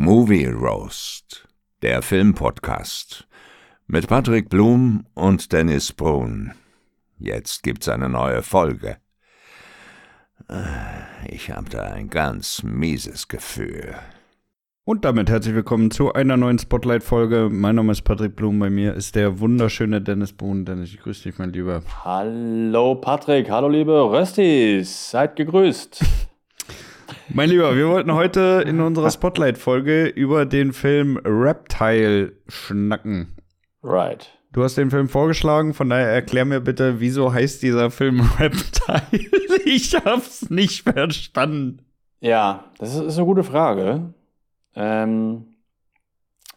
Movie 0.00 0.46
Roast, 0.46 1.48
der 1.82 2.02
Filmpodcast 2.02 3.26
mit 3.88 4.06
Patrick 4.06 4.48
Blum 4.48 5.04
und 5.14 5.52
Dennis 5.52 5.92
Brun. 5.92 6.52
Jetzt 7.18 7.64
gibt's 7.64 7.88
eine 7.88 8.08
neue 8.08 8.44
Folge. 8.44 8.98
Ich 11.28 11.50
habe 11.50 11.68
da 11.68 11.82
ein 11.82 12.10
ganz 12.10 12.62
mieses 12.62 13.26
Gefühl. 13.26 13.96
Und 14.84 15.04
damit 15.04 15.30
herzlich 15.30 15.56
willkommen 15.56 15.90
zu 15.90 16.12
einer 16.12 16.36
neuen 16.36 16.60
Spotlight-Folge. 16.60 17.48
Mein 17.50 17.74
Name 17.74 17.90
ist 17.90 18.02
Patrick 18.02 18.36
Blum, 18.36 18.60
bei 18.60 18.70
mir 18.70 18.94
ist 18.94 19.16
der 19.16 19.40
wunderschöne 19.40 20.00
Dennis 20.00 20.32
Brun. 20.32 20.64
Dennis, 20.64 20.90
ich 20.90 21.00
grüße 21.00 21.24
dich, 21.24 21.40
mein 21.40 21.52
Lieber. 21.52 21.82
Hallo 22.04 22.94
Patrick, 22.94 23.50
hallo 23.50 23.68
liebe 23.68 24.12
Röstis, 24.12 25.10
seid 25.10 25.34
gegrüßt. 25.34 26.04
Mein 27.28 27.50
Lieber, 27.50 27.76
wir 27.76 27.88
wollten 27.88 28.12
heute 28.14 28.64
in 28.66 28.80
unserer 28.80 29.10
Spotlight-Folge 29.10 30.06
über 30.06 30.46
den 30.46 30.72
Film 30.72 31.18
Reptile 31.24 32.32
schnacken. 32.48 33.36
Right. 33.82 34.30
Du 34.52 34.62
hast 34.62 34.76
den 34.76 34.90
Film 34.90 35.08
vorgeschlagen, 35.08 35.74
von 35.74 35.90
daher 35.90 36.08
erklär 36.08 36.44
mir 36.44 36.60
bitte, 36.60 37.00
wieso 37.00 37.32
heißt 37.32 37.62
dieser 37.62 37.90
Film 37.90 38.20
Reptile? 38.38 39.30
Ich 39.64 39.94
hab's 39.94 40.48
nicht 40.50 40.82
verstanden. 40.82 41.82
Ja, 42.20 42.64
das 42.78 42.96
ist, 42.96 43.16
eine 43.16 43.26
gute 43.26 43.44
Frage. 43.44 44.14
Ähm, 44.74 45.46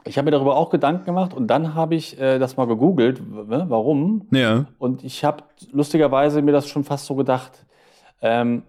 ich 0.04 0.18
habe 0.18 0.26
mir 0.26 0.32
darüber 0.32 0.56
auch 0.56 0.70
Gedanken 0.70 1.06
gemacht 1.06 1.34
und 1.34 1.48
dann 1.48 1.76
habe 1.76 1.96
ich 1.96 2.20
äh, 2.20 2.40
das 2.40 2.58
mal 2.58 2.66
gegoogelt, 2.66 3.22
warum. 3.26 4.28
Ja. 4.32 4.66
Und 4.80 5.04
ich 5.04 5.24
habe 5.24 5.44
lustigerweise 5.72 6.42
mir 6.42 6.52
das 6.54 6.68
schon 6.68 6.84
fast 6.84 7.06
so 7.06 7.16
gedacht. 7.16 7.66
Ähm, 8.22 8.64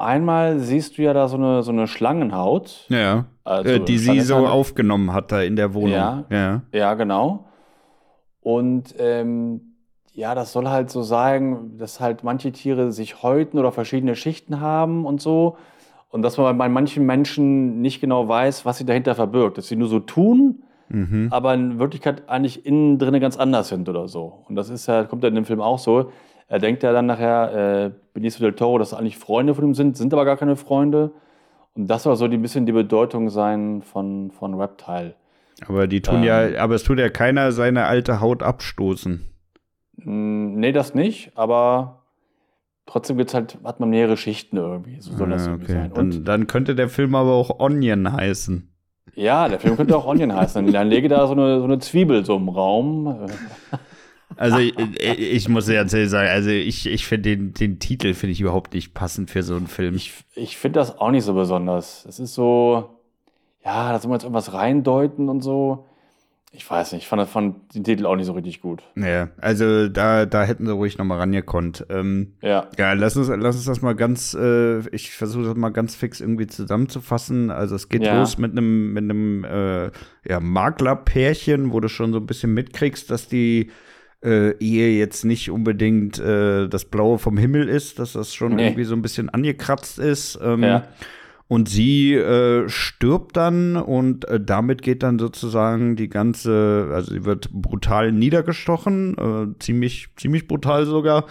einmal 0.00 0.58
siehst 0.58 0.98
du 0.98 1.02
ja 1.02 1.12
da 1.12 1.28
so 1.28 1.36
eine, 1.36 1.62
so 1.62 1.70
eine 1.72 1.86
Schlangenhaut. 1.86 2.86
Ja. 2.88 3.26
Also 3.44 3.70
äh, 3.70 3.80
die 3.80 3.98
sie 3.98 4.20
so 4.20 4.46
aufgenommen 4.46 5.12
hat 5.12 5.32
da 5.32 5.42
in 5.42 5.56
der 5.56 5.74
Wohnung. 5.74 5.90
Ja. 5.92 6.24
Ja. 6.30 6.62
Ja, 6.72 6.94
genau. 6.94 7.46
Und 8.40 8.94
ähm, 8.98 9.74
ja, 10.12 10.34
das 10.34 10.52
soll 10.52 10.68
halt 10.68 10.90
so 10.90 11.02
sagen, 11.02 11.76
dass 11.78 12.00
halt 12.00 12.24
manche 12.24 12.52
Tiere 12.52 12.92
sich 12.92 13.22
häuten 13.22 13.58
oder 13.58 13.72
verschiedene 13.72 14.16
Schichten 14.16 14.60
haben 14.60 15.06
und 15.06 15.20
so. 15.20 15.56
Und 16.10 16.22
dass 16.22 16.36
man 16.38 16.58
bei 16.58 16.68
manchen 16.68 17.06
Menschen 17.06 17.80
nicht 17.80 18.00
genau 18.00 18.26
weiß, 18.28 18.64
was 18.64 18.78
sie 18.78 18.84
dahinter 18.84 19.14
verbirgt. 19.14 19.58
Dass 19.58 19.68
sie 19.68 19.76
nur 19.76 19.88
so 19.88 20.00
tun, 20.00 20.62
Mhm. 20.92 21.28
aber 21.30 21.54
in 21.54 21.78
Wirklichkeit 21.78 22.28
eigentlich 22.28 22.66
innen 22.66 22.98
drin 22.98 23.20
ganz 23.20 23.36
anders 23.36 23.68
sind 23.68 23.88
oder 23.88 24.08
so. 24.08 24.44
Und 24.48 24.56
das 24.56 24.70
ist 24.70 24.88
ja, 24.88 25.04
kommt 25.04 25.22
ja 25.22 25.28
in 25.28 25.36
dem 25.36 25.44
Film 25.44 25.60
auch 25.60 25.78
so. 25.78 26.10
Er 26.50 26.58
denkt 26.58 26.82
ja 26.82 26.92
dann 26.92 27.06
nachher, 27.06 27.54
äh, 27.86 27.90
Benicio 28.12 28.42
del 28.42 28.52
Toro, 28.54 28.76
dass 28.78 28.92
eigentlich 28.92 29.16
Freunde 29.16 29.54
von 29.54 29.64
ihm 29.64 29.74
sind, 29.74 29.96
sind 29.96 30.12
aber 30.12 30.24
gar 30.26 30.36
keine 30.36 30.56
Freunde. 30.56 31.12
Und 31.74 31.86
das 31.86 32.02
soll 32.02 32.16
so 32.16 32.24
ein 32.26 32.42
bisschen 32.42 32.66
die 32.66 32.72
Bedeutung 32.72 33.30
sein 33.30 33.80
von, 33.82 34.30
von 34.32 34.54
Reptile. 34.60 35.14
Aber 35.68 35.86
die 35.86 36.02
tun 36.02 36.16
Ähm. 36.16 36.24
ja, 36.24 36.60
aber 36.60 36.74
es 36.74 36.82
tut 36.82 36.98
ja 36.98 37.08
keiner 37.08 37.52
seine 37.52 37.84
alte 37.86 38.20
Haut 38.20 38.42
abstoßen. 38.42 39.24
Mm, 39.96 40.54
Nee, 40.58 40.72
das 40.72 40.94
nicht, 40.94 41.30
aber 41.36 42.02
trotzdem 42.86 43.16
gibt's 43.16 43.32
halt, 43.34 43.58
hat 43.62 43.78
man 43.78 43.90
mehrere 43.90 44.16
Schichten 44.16 44.56
irgendwie. 44.56 45.00
So 45.00 45.12
soll 45.16 45.30
das 45.30 45.46
Ah, 45.46 45.50
irgendwie 45.52 45.64
okay. 45.72 45.72
sein. 45.82 45.92
Dann, 45.94 46.04
Und 46.10 46.24
dann 46.24 46.46
könnte 46.48 46.74
der 46.74 46.88
Film 46.88 47.14
aber 47.14 47.30
auch 47.32 47.60
Onion 47.60 48.12
heißen. 48.12 48.68
ja, 49.14 49.48
der 49.48 49.60
Film 49.60 49.76
könnte 49.76 49.96
auch 49.96 50.06
Onion 50.06 50.34
heißen. 50.34 50.64
Dann, 50.64 50.72
dann 50.72 50.88
lege 50.88 51.08
da 51.08 51.26
so 51.28 51.32
eine, 51.34 51.58
so 51.58 51.64
eine 51.64 51.78
Zwiebel 51.78 52.24
so 52.24 52.34
im 52.36 52.48
Raum. 52.48 53.20
Äh, 54.36 54.40
Also 54.40 54.58
ich, 54.58 54.74
ich 54.78 55.48
muss 55.48 55.66
ganz 55.68 55.92
ehrlich 55.92 56.10
sagen, 56.10 56.28
also 56.28 56.50
ich, 56.50 56.86
ich 56.86 57.06
finde 57.06 57.36
den, 57.36 57.54
den 57.54 57.78
Titel 57.78 58.14
finde 58.14 58.32
ich 58.32 58.40
überhaupt 58.40 58.74
nicht 58.74 58.94
passend 58.94 59.30
für 59.30 59.42
so 59.42 59.56
einen 59.56 59.66
Film. 59.66 59.94
Ich, 59.96 60.12
ich 60.34 60.56
finde 60.56 60.78
das 60.80 60.96
auch 60.98 61.10
nicht 61.10 61.24
so 61.24 61.34
besonders. 61.34 62.04
Es 62.08 62.18
ist 62.18 62.34
so, 62.34 62.90
ja, 63.64 63.92
da 63.92 63.98
soll 63.98 64.08
man 64.08 64.16
jetzt 64.18 64.24
irgendwas 64.24 64.52
reindeuten 64.52 65.28
und 65.28 65.42
so. 65.42 65.86
Ich 66.52 66.68
weiß 66.68 66.90
nicht, 66.92 67.02
ich 67.02 67.08
fand, 67.08 67.28
fand 67.28 67.76
den 67.76 67.84
Titel 67.84 68.06
auch 68.06 68.16
nicht 68.16 68.26
so 68.26 68.32
richtig 68.32 68.60
gut. 68.60 68.82
ja, 68.96 69.28
also 69.40 69.88
da, 69.88 70.26
da 70.26 70.42
hätten 70.42 70.66
sie 70.66 70.72
ruhig 70.72 70.98
noch 70.98 71.04
mal 71.04 71.18
rangekonnt. 71.18 71.86
Ähm, 71.90 72.32
Ja, 72.42 72.66
ja, 72.76 72.92
lass 72.94 73.16
uns, 73.16 73.28
lass 73.28 73.54
uns 73.54 73.66
das 73.66 73.82
mal 73.82 73.94
ganz, 73.94 74.34
äh, 74.34 74.80
ich 74.88 75.12
versuche 75.12 75.44
das 75.44 75.54
mal 75.54 75.68
ganz 75.68 75.94
fix 75.94 76.20
irgendwie 76.20 76.48
zusammenzufassen. 76.48 77.52
Also 77.52 77.76
es 77.76 77.88
geht 77.88 78.02
Ja. 78.02 78.18
los 78.18 78.36
mit 78.36 78.50
einem 78.50 78.92
mit 78.92 79.04
einem 79.04 79.44
äh, 79.44 79.90
ja, 80.28 80.40
Maklerpärchen, 80.40 81.72
wo 81.72 81.78
du 81.78 81.88
schon 81.88 82.12
so 82.12 82.18
ein 82.18 82.26
bisschen 82.26 82.52
mitkriegst, 82.52 83.10
dass 83.12 83.28
die 83.28 83.70
äh, 84.24 84.50
Ehe 84.58 84.98
jetzt 84.98 85.24
nicht 85.24 85.50
unbedingt 85.50 86.18
äh, 86.18 86.68
das 86.68 86.84
Blaue 86.84 87.18
vom 87.18 87.36
Himmel 87.38 87.68
ist, 87.68 87.98
dass 87.98 88.12
das 88.12 88.34
schon 88.34 88.56
Nee. 88.56 88.66
irgendwie 88.68 88.84
so 88.84 88.94
ein 88.94 89.02
bisschen 89.02 89.28
angekratzt 89.30 89.98
ist. 89.98 90.38
Ähm, 90.42 90.62
Ja. 90.62 90.84
Und 91.48 91.68
sie 91.68 92.14
äh, 92.14 92.68
stirbt 92.68 93.36
dann 93.36 93.74
und 93.76 94.24
äh, 94.28 94.38
damit 94.38 94.82
geht 94.82 95.02
dann 95.02 95.18
sozusagen 95.18 95.96
die 95.96 96.08
ganze, 96.08 96.90
also 96.94 97.12
sie 97.12 97.24
wird 97.24 97.50
brutal 97.50 98.12
niedergestochen, 98.12 99.16
äh, 99.18 99.58
ziemlich, 99.58 100.10
ziemlich 100.16 100.46
brutal 100.46 100.86
sogar. 100.86 101.26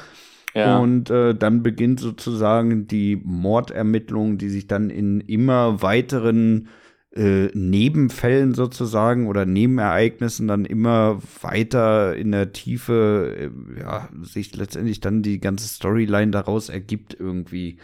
ja. 0.53 0.77
Und 0.77 1.09
äh, 1.09 1.35
dann 1.35 1.63
beginnt 1.63 2.01
sozusagen 2.01 2.85
die 2.87 3.21
Mordermittlung, 3.23 4.37
die 4.37 4.49
sich 4.49 4.67
dann 4.67 4.89
in 4.89 5.21
immer 5.21 5.81
weiteren 5.81 6.67
äh, 7.15 7.47
Nebenfällen 7.53 8.53
sozusagen 8.53 9.27
oder 9.27 9.45
Nebenereignissen 9.45 10.47
dann 10.47 10.65
immer 10.65 11.19
weiter 11.41 12.15
in 12.15 12.31
der 12.31 12.51
Tiefe, 12.53 13.35
äh, 13.37 13.79
ja, 13.79 14.09
sich 14.21 14.55
letztendlich 14.55 14.99
dann 14.99 15.23
die 15.23 15.39
ganze 15.39 15.67
Storyline 15.67 16.31
daraus 16.31 16.69
ergibt 16.69 17.15
irgendwie. 17.19 17.77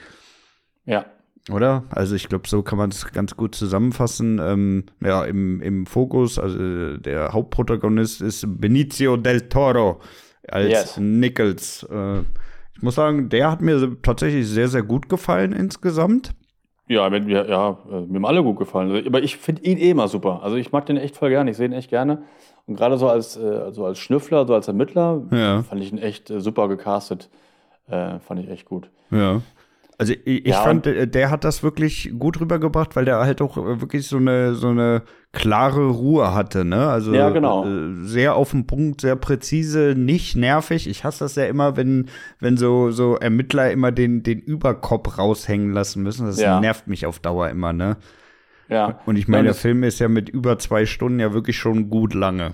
ja. 0.86 1.06
Oder? 1.52 1.84
Also 1.92 2.16
ich 2.16 2.28
glaube, 2.28 2.48
so 2.48 2.64
kann 2.64 2.80
man 2.80 2.90
es 2.90 3.12
ganz 3.12 3.36
gut 3.36 3.54
zusammenfassen. 3.54 4.40
Ähm, 4.42 4.86
ja, 5.00 5.24
im, 5.26 5.62
im 5.62 5.86
Fokus, 5.86 6.40
also 6.40 6.98
der 6.98 7.34
Hauptprotagonist 7.34 8.22
ist 8.22 8.46
Benicio 8.60 9.16
del 9.16 9.42
Toro 9.42 10.02
als 10.48 10.72
Yes. 10.72 10.98
Nichols. 10.98 11.84
Äh, 11.92 12.22
ich 12.76 12.82
muss 12.82 12.96
sagen, 12.96 13.30
der 13.30 13.52
hat 13.52 13.62
mir 13.62 13.96
tatsächlich 14.02 14.48
sehr, 14.48 14.68
sehr 14.70 14.82
gut 14.82 15.08
gefallen 15.08 15.54
insgesamt. 15.54 16.32
Ja, 16.88 17.10
mir, 17.10 17.20
ja, 17.28 17.46
ja, 17.46 17.78
äh, 17.92 18.02
mir 18.02 18.16
haben 18.16 18.26
alle 18.26 18.44
gut 18.44 18.58
gefallen. 18.58 19.06
Aber 19.08 19.24
ich 19.24 19.38
finde 19.38 19.64
ihn 19.64 19.78
eh 19.78 19.90
immer 19.90 20.08
super. 20.08 20.42
Also 20.44 20.56
ich 20.56 20.72
mag 20.72 20.86
den 20.86 20.98
echt 20.98 21.16
voll 21.18 21.30
gerne. 21.30 21.50
Ich 21.52 21.58
sehe 21.58 21.66
ihn 21.66 21.74
echt 21.74 21.90
gerne. 21.90 22.24
Und 22.68 22.76
gerade 22.76 22.98
so 22.98 23.08
als, 23.10 23.38
äh, 23.38 23.72
so 23.72 23.86
als 23.86 23.98
Schnüffler, 24.00 24.46
so 24.46 24.54
als 24.54 24.68
Ermittler, 24.68 25.24
Ja. 25.32 25.64
fand 25.64 25.82
ich 25.82 25.92
ihn 25.92 25.98
echt 25.98 26.30
äh, 26.30 26.40
super 26.42 26.68
gecastet. 26.68 27.30
Äh, 27.88 28.20
fand 28.20 28.40
ich 28.40 28.50
echt 28.50 28.66
gut. 28.66 28.90
Ja. 29.12 29.42
Also 29.98 30.14
ich, 30.26 30.46
Ja, 30.48 30.62
fand, 30.62 30.88
äh, 30.88 31.08
der 31.08 31.30
hat 31.32 31.44
das 31.46 31.64
wirklich 31.64 32.12
gut 32.20 32.40
rübergebracht, 32.42 32.96
weil 32.96 33.06
der 33.06 33.20
halt 33.20 33.42
auch 33.42 33.58
äh, 33.58 33.80
wirklich 33.82 34.08
so 34.08 34.18
eine 34.18 34.54
so 34.54 34.68
eine 34.70 35.04
klare 35.32 35.88
Ruhe 35.88 36.34
hatte, 36.34 36.66
ne? 36.66 36.88
Also 36.90 37.14
Ja, 37.14 37.30
genau. 37.30 37.66
äh, 37.66 38.02
sehr 38.02 38.36
auf 38.36 38.52
den 38.52 38.68
Punkt, 38.68 39.02
sehr 39.02 39.16
präzise, 39.16 39.94
nicht 39.98 40.36
nervig. 40.36 40.90
Ich 40.90 41.04
hasse 41.06 41.24
das 41.24 41.36
ja 41.36 41.46
immer, 41.46 41.78
wenn 41.78 42.10
wenn 42.40 42.58
so 42.58 42.92
so 42.92 43.16
Ermittler 43.16 43.72
immer 43.72 43.92
den 43.94 44.22
den 44.24 44.40
Überkopf 44.40 45.18
raushängen 45.18 45.72
lassen 45.72 46.04
müssen. 46.04 46.26
Das 46.26 46.40
Ja. 46.42 46.60
nervt 46.60 46.88
mich 46.88 47.06
auf 47.06 47.20
Dauer 47.20 47.50
immer, 47.50 47.72
ne? 47.72 47.96
Ja. 48.68 49.00
Und 49.06 49.16
ich 49.16 49.28
meine, 49.28 49.44
der 49.46 49.54
Film 49.54 49.84
ist 49.84 50.00
ja 50.00 50.08
mit 50.10 50.28
über 50.28 50.58
zwei 50.60 50.86
Stunden 50.86 51.20
ja 51.20 51.34
wirklich 51.34 51.58
schon 51.58 51.90
gut 51.90 52.14
lange. 52.14 52.52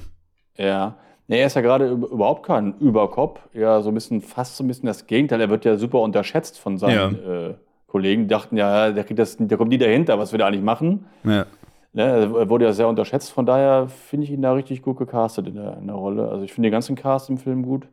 Ja. 0.58 0.98
Nee, 1.28 1.40
er 1.40 1.48
ist 1.48 1.56
ja 1.56 1.62
gerade 1.62 1.90
üb- 1.90 2.10
überhaupt 2.12 2.46
kein 2.46 2.74
Überkopf. 2.80 3.40
Ja, 3.54 3.82
so 3.82 3.90
ein 3.90 3.94
bisschen, 3.94 4.22
fast 4.22 4.58
so 4.58 4.64
ein 4.64 4.68
bisschen 4.68 4.88
das 4.88 5.08
Gegenteil. 5.08 5.40
Er 5.42 5.50
wird 5.50 5.64
ja 5.66 5.78
super 5.78 6.00
unterschätzt 6.02 6.60
von 6.60 6.78
seinen 6.78 7.16
äh, 7.16 7.54
Kollegen. 7.88 8.24
Die 8.24 8.28
dachten 8.28 8.58
ja, 8.58 8.92
der, 8.92 9.04
kriegt 9.04 9.20
das, 9.20 9.38
der 9.40 9.58
kommt 9.58 9.70
nie 9.70 9.78
dahinter, 9.78 10.20
was 10.20 10.32
wir 10.34 10.40
da 10.40 10.48
eigentlich 10.48 10.64
machen. 10.64 11.06
Ja. 11.24 11.46
Ne, 11.94 12.04
er 12.04 12.50
wurde 12.50 12.66
ja 12.66 12.74
sehr 12.74 12.88
unterschätzt. 12.88 13.32
Von 13.32 13.46
daher 13.46 13.88
finde 13.88 14.26
ich 14.26 14.32
ihn 14.32 14.42
da 14.42 14.54
richtig 14.54 14.82
gut 14.82 14.98
gecastet 14.98 15.48
in 15.48 15.56
der, 15.56 15.78
in 15.78 15.88
der 15.88 15.96
Rolle. 15.96 16.28
Also 16.30 16.44
ich 16.44 16.54
finde 16.54 16.68
den 16.70 16.74
ganzen 16.74 16.96
Cast 16.96 17.30
im 17.30 17.38
Film 17.38 17.64
gut. 17.64 17.88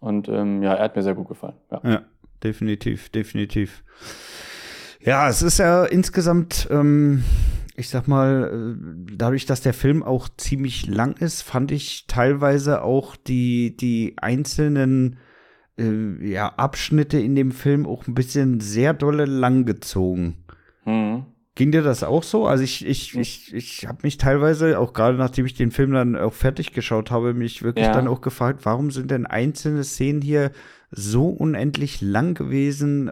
Und 0.00 0.28
ähm, 0.28 0.62
ja, 0.62 0.74
er 0.74 0.84
hat 0.84 0.96
mir 0.96 1.02
sehr 1.02 1.14
gut 1.14 1.28
gefallen. 1.28 1.54
Ja. 1.70 1.80
Ja, 1.84 2.02
definitiv, 2.42 3.08
definitiv. 3.10 3.82
Ja, 5.02 5.28
es 5.28 5.42
ist 5.42 5.58
ja 5.58 5.84
insgesamt, 5.84 6.68
ähm, 6.70 7.22
ich 7.80 7.88
sag 7.88 8.06
mal, 8.06 8.76
äh, 8.78 9.14
dadurch, 9.16 9.46
dass 9.46 9.60
der 9.60 9.74
Film 9.74 10.02
auch 10.02 10.28
ziemlich 10.36 10.86
lang 10.86 11.16
ist, 11.18 11.42
fand 11.42 11.72
ich 11.72 12.06
teilweise 12.06 12.82
auch 12.82 13.16
die, 13.16 13.76
die 13.76 14.14
einzelnen 14.18 15.16
äh, 15.78 16.28
ja, 16.30 16.48
Abschnitte 16.56 17.18
in 17.18 17.34
dem 17.34 17.50
Film 17.52 17.86
auch 17.86 18.06
ein 18.06 18.14
bisschen 18.14 18.60
sehr 18.60 18.94
dolle 18.94 19.24
langgezogen. 19.24 20.44
Mhm. 20.84 21.24
Ging 21.56 21.72
dir 21.72 21.82
das 21.82 22.04
auch 22.04 22.22
so? 22.22 22.46
Also 22.46 22.62
ich, 22.62 22.86
ich, 22.86 23.16
ich, 23.18 23.52
ich 23.52 23.86
habe 23.86 23.98
mich 24.02 24.16
teilweise, 24.16 24.78
auch 24.78 24.92
gerade 24.92 25.18
nachdem 25.18 25.44
ich 25.46 25.54
den 25.54 25.72
Film 25.72 25.92
dann 25.92 26.16
auch 26.16 26.32
fertig 26.32 26.72
geschaut 26.72 27.10
habe, 27.10 27.34
mich 27.34 27.62
wirklich 27.62 27.86
Ja. 27.86 27.92
dann 27.92 28.08
auch 28.08 28.20
gefragt, 28.20 28.60
warum 28.64 28.90
sind 28.90 29.10
denn 29.10 29.26
einzelne 29.26 29.84
Szenen 29.84 30.22
hier 30.22 30.52
so 30.90 31.28
unendlich 31.28 32.00
lang 32.00 32.34
gewesen? 32.34 33.10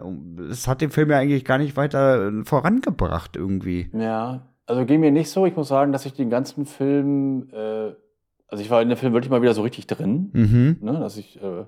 Es 0.49 0.67
hat 0.67 0.81
den 0.81 0.89
Film 0.89 1.11
ja 1.11 1.17
eigentlich 1.19 1.45
gar 1.45 1.57
nicht 1.59 1.77
weiter 1.77 2.27
äh, 2.29 2.43
vorangebracht 2.45 3.35
irgendwie. 3.35 3.89
Ja, 3.93 4.47
also 4.69 4.85
ging 4.85 4.99
mir 4.99 5.11
nicht 5.11 5.29
so. 5.29 5.45
Ich 5.45 5.55
muss 5.55 5.67
sagen, 5.67 5.91
dass 5.91 6.05
ich 6.05 6.13
den 6.13 6.29
ganzen 6.29 6.65
Film, 6.65 7.49
äh, 7.51 7.91
also 8.47 8.63
ich 8.63 8.69
war 8.69 8.81
in 8.81 8.89
dem 8.89 8.97
Film 8.97 9.13
wirklich 9.13 9.31
mal 9.31 9.41
wieder 9.41 9.53
so 9.53 9.63
richtig 9.63 9.87
drin. 9.87 10.29
Mhm. 10.33 10.77
Ne? 10.81 10.93
Dass 10.99 11.17
ich 11.17 11.41
äh, 11.41 11.65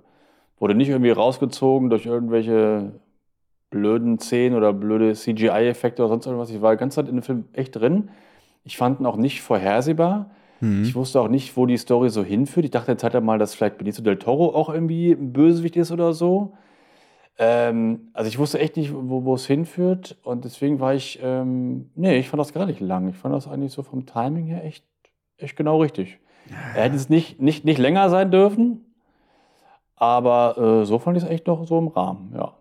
wurde 0.60 0.76
nicht 0.76 0.90
irgendwie 0.90 1.12
rausgezogen 1.12 1.90
durch 1.90 2.06
irgendwelche 2.06 2.92
blöden 3.72 4.20
Szenen 4.20 4.56
oder 4.56 4.74
blöde 4.74 5.14
CGI-Effekte 5.14 6.04
oder 6.04 6.10
sonst 6.10 6.28
irgendwas. 6.28 6.52
Ich 6.52 6.62
war 6.62 6.76
die 6.76 6.80
ganze 6.80 6.96
Zeit 6.96 7.08
in 7.08 7.16
dem 7.16 7.24
Film 7.24 7.46
echt 7.54 7.76
drin. 7.76 8.10
Ich 8.64 8.78
fand 8.78 9.00
ihn 9.00 9.06
auch 9.06 9.18
nicht 9.18 9.42
vorhersehbar. 9.42 10.30
Mhm. 10.60 10.84
Ich 10.84 10.94
wusste 10.94 11.20
auch 11.22 11.30
nicht, 11.30 11.58
wo 11.58 11.66
die 11.66 11.78
Story 11.78 12.10
so 12.10 12.24
hinführt. 12.24 12.66
Ich 12.66 12.72
dachte 12.72 12.92
jetzt 12.92 13.04
halt 13.04 13.24
mal, 13.24 13.40
dass 13.40 13.56
vielleicht 13.56 13.80
Benicio 13.80 14.04
del 14.04 14.18
Toro 14.18 14.54
auch 14.54 14.72
irgendwie 14.72 15.12
ein 15.12 15.34
Bösewicht 15.34 15.76
ist 15.78 15.92
oder 15.92 16.14
so. 16.14 16.54
Ähm, 17.38 18.10
also 18.14 18.28
ich 18.28 18.38
wusste 18.38 18.60
echt 18.60 18.78
nicht, 18.78 18.94
wo, 18.94 19.34
es 19.34 19.46
hinführt. 19.48 20.18
Und 20.24 20.46
deswegen 20.46 20.80
war 20.80 20.94
ich, 20.94 21.20
ähm, 21.22 21.90
nee, 21.96 22.18
ich 22.18 22.30
fand 22.30 22.40
das 22.40 22.54
gar 22.54 22.66
nicht 22.66 22.80
lang. 22.80 23.10
Ich 23.10 23.18
fand 23.18 23.34
das 23.34 23.48
eigentlich 23.48 23.72
so 23.72 23.84
vom 23.84 24.06
Timing 24.06 24.46
her 24.46 24.64
echt, 24.64 24.86
echt 25.38 25.56
genau 25.56 25.82
richtig. 25.82 26.20
Er 26.76 26.84
hätte 26.84 26.96
es 26.96 27.10
nicht, 27.10 27.42
nicht, 27.42 27.66
nicht 27.66 27.78
länger 27.78 28.10
sein 28.10 28.32
dürfen. 28.32 28.86
Aber 29.96 30.58
äh, 30.58 30.86
so 30.86 31.00
fand 31.00 31.18
ich 31.18 31.24
es 31.24 31.30
echt 31.30 31.48
noch 31.48 31.66
so 31.66 31.78
im 31.78 31.88
Rahmen, 31.88 32.34
ja. 32.36 32.54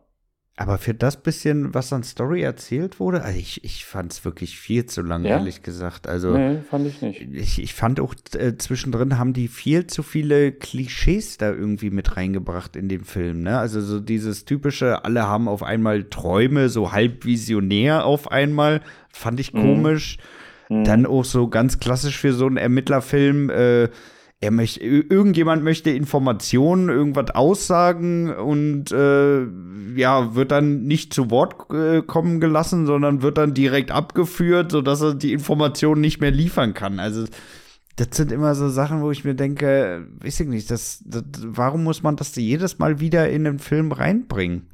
Aber 0.60 0.76
für 0.76 0.92
das 0.92 1.16
bisschen, 1.22 1.72
was 1.72 1.90
an 1.90 2.02
Story 2.02 2.42
erzählt 2.42 3.00
wurde, 3.00 3.22
also 3.22 3.38
ich, 3.38 3.64
ich 3.64 3.86
fand 3.86 4.12
es 4.12 4.26
wirklich 4.26 4.58
viel 4.58 4.84
zu 4.84 5.00
lang, 5.00 5.24
Ja? 5.24 5.38
ehrlich 5.38 5.62
gesagt. 5.62 6.06
Also 6.06 6.36
Nee, 6.36 6.58
fand 6.68 6.86
ich 6.86 7.00
nicht. 7.00 7.22
ich, 7.32 7.62
ich 7.62 7.72
fand 7.72 7.98
auch 7.98 8.14
äh, 8.36 8.58
zwischendrin 8.58 9.16
haben 9.16 9.32
die 9.32 9.48
viel 9.48 9.86
zu 9.86 10.02
viele 10.02 10.52
Klischees 10.52 11.38
da 11.38 11.48
irgendwie 11.50 11.88
mit 11.88 12.14
reingebracht 12.18 12.76
in 12.76 12.90
den 12.90 13.04
Film. 13.06 13.40
Ne? 13.42 13.58
Also 13.58 13.80
so 13.80 14.00
dieses 14.00 14.44
typische, 14.44 15.02
alle 15.02 15.26
haben 15.26 15.48
auf 15.48 15.62
einmal 15.62 16.04
Träume, 16.04 16.68
so 16.68 16.92
halb 16.92 17.24
visionär 17.24 18.04
auf 18.04 18.30
einmal, 18.30 18.82
fand 19.08 19.40
ich 19.40 19.54
Mhm. 19.54 19.60
komisch. 19.62 20.18
Mhm. 20.68 20.84
Dann 20.84 21.06
auch 21.06 21.24
so 21.24 21.48
ganz 21.48 21.80
klassisch 21.80 22.18
für 22.18 22.34
so 22.34 22.44
einen 22.46 22.58
Ermittlerfilm, 22.58 23.48
äh, 23.48 23.88
er 24.42 24.50
möchte, 24.50 24.80
irgendjemand 24.80 25.62
möchte 25.62 25.90
Informationen, 25.90 26.88
irgendwas 26.88 27.30
aussagen 27.30 28.34
und 28.34 28.90
äh, 28.90 29.42
ja, 29.96 30.34
wird 30.34 30.50
dann 30.50 30.84
nicht 30.84 31.12
zu 31.12 31.30
Wort 31.30 31.70
äh, 31.70 32.00
kommen 32.00 32.40
gelassen, 32.40 32.86
sondern 32.86 33.20
wird 33.20 33.36
dann 33.36 33.52
direkt 33.52 33.90
abgeführt, 33.90 34.72
sodass 34.72 35.02
er 35.02 35.14
die 35.14 35.34
Informationen 35.34 36.00
nicht 36.00 36.20
mehr 36.22 36.30
liefern 36.30 36.72
kann. 36.72 37.00
Also 37.00 37.26
das 37.96 38.08
sind 38.12 38.32
immer 38.32 38.54
so 38.54 38.70
Sachen, 38.70 39.02
wo 39.02 39.10
ich 39.10 39.24
mir 39.24 39.34
denke, 39.34 40.06
weiß 40.22 40.40
ich 40.40 40.48
nicht, 40.48 40.70
das, 40.70 41.02
das, 41.04 41.24
warum 41.44 41.84
muss 41.84 42.02
man 42.02 42.16
das 42.16 42.34
jedes 42.34 42.78
Mal 42.78 42.98
wieder 42.98 43.28
in 43.28 43.44
den 43.44 43.58
Film 43.58 43.92
reinbringen? 43.92 44.68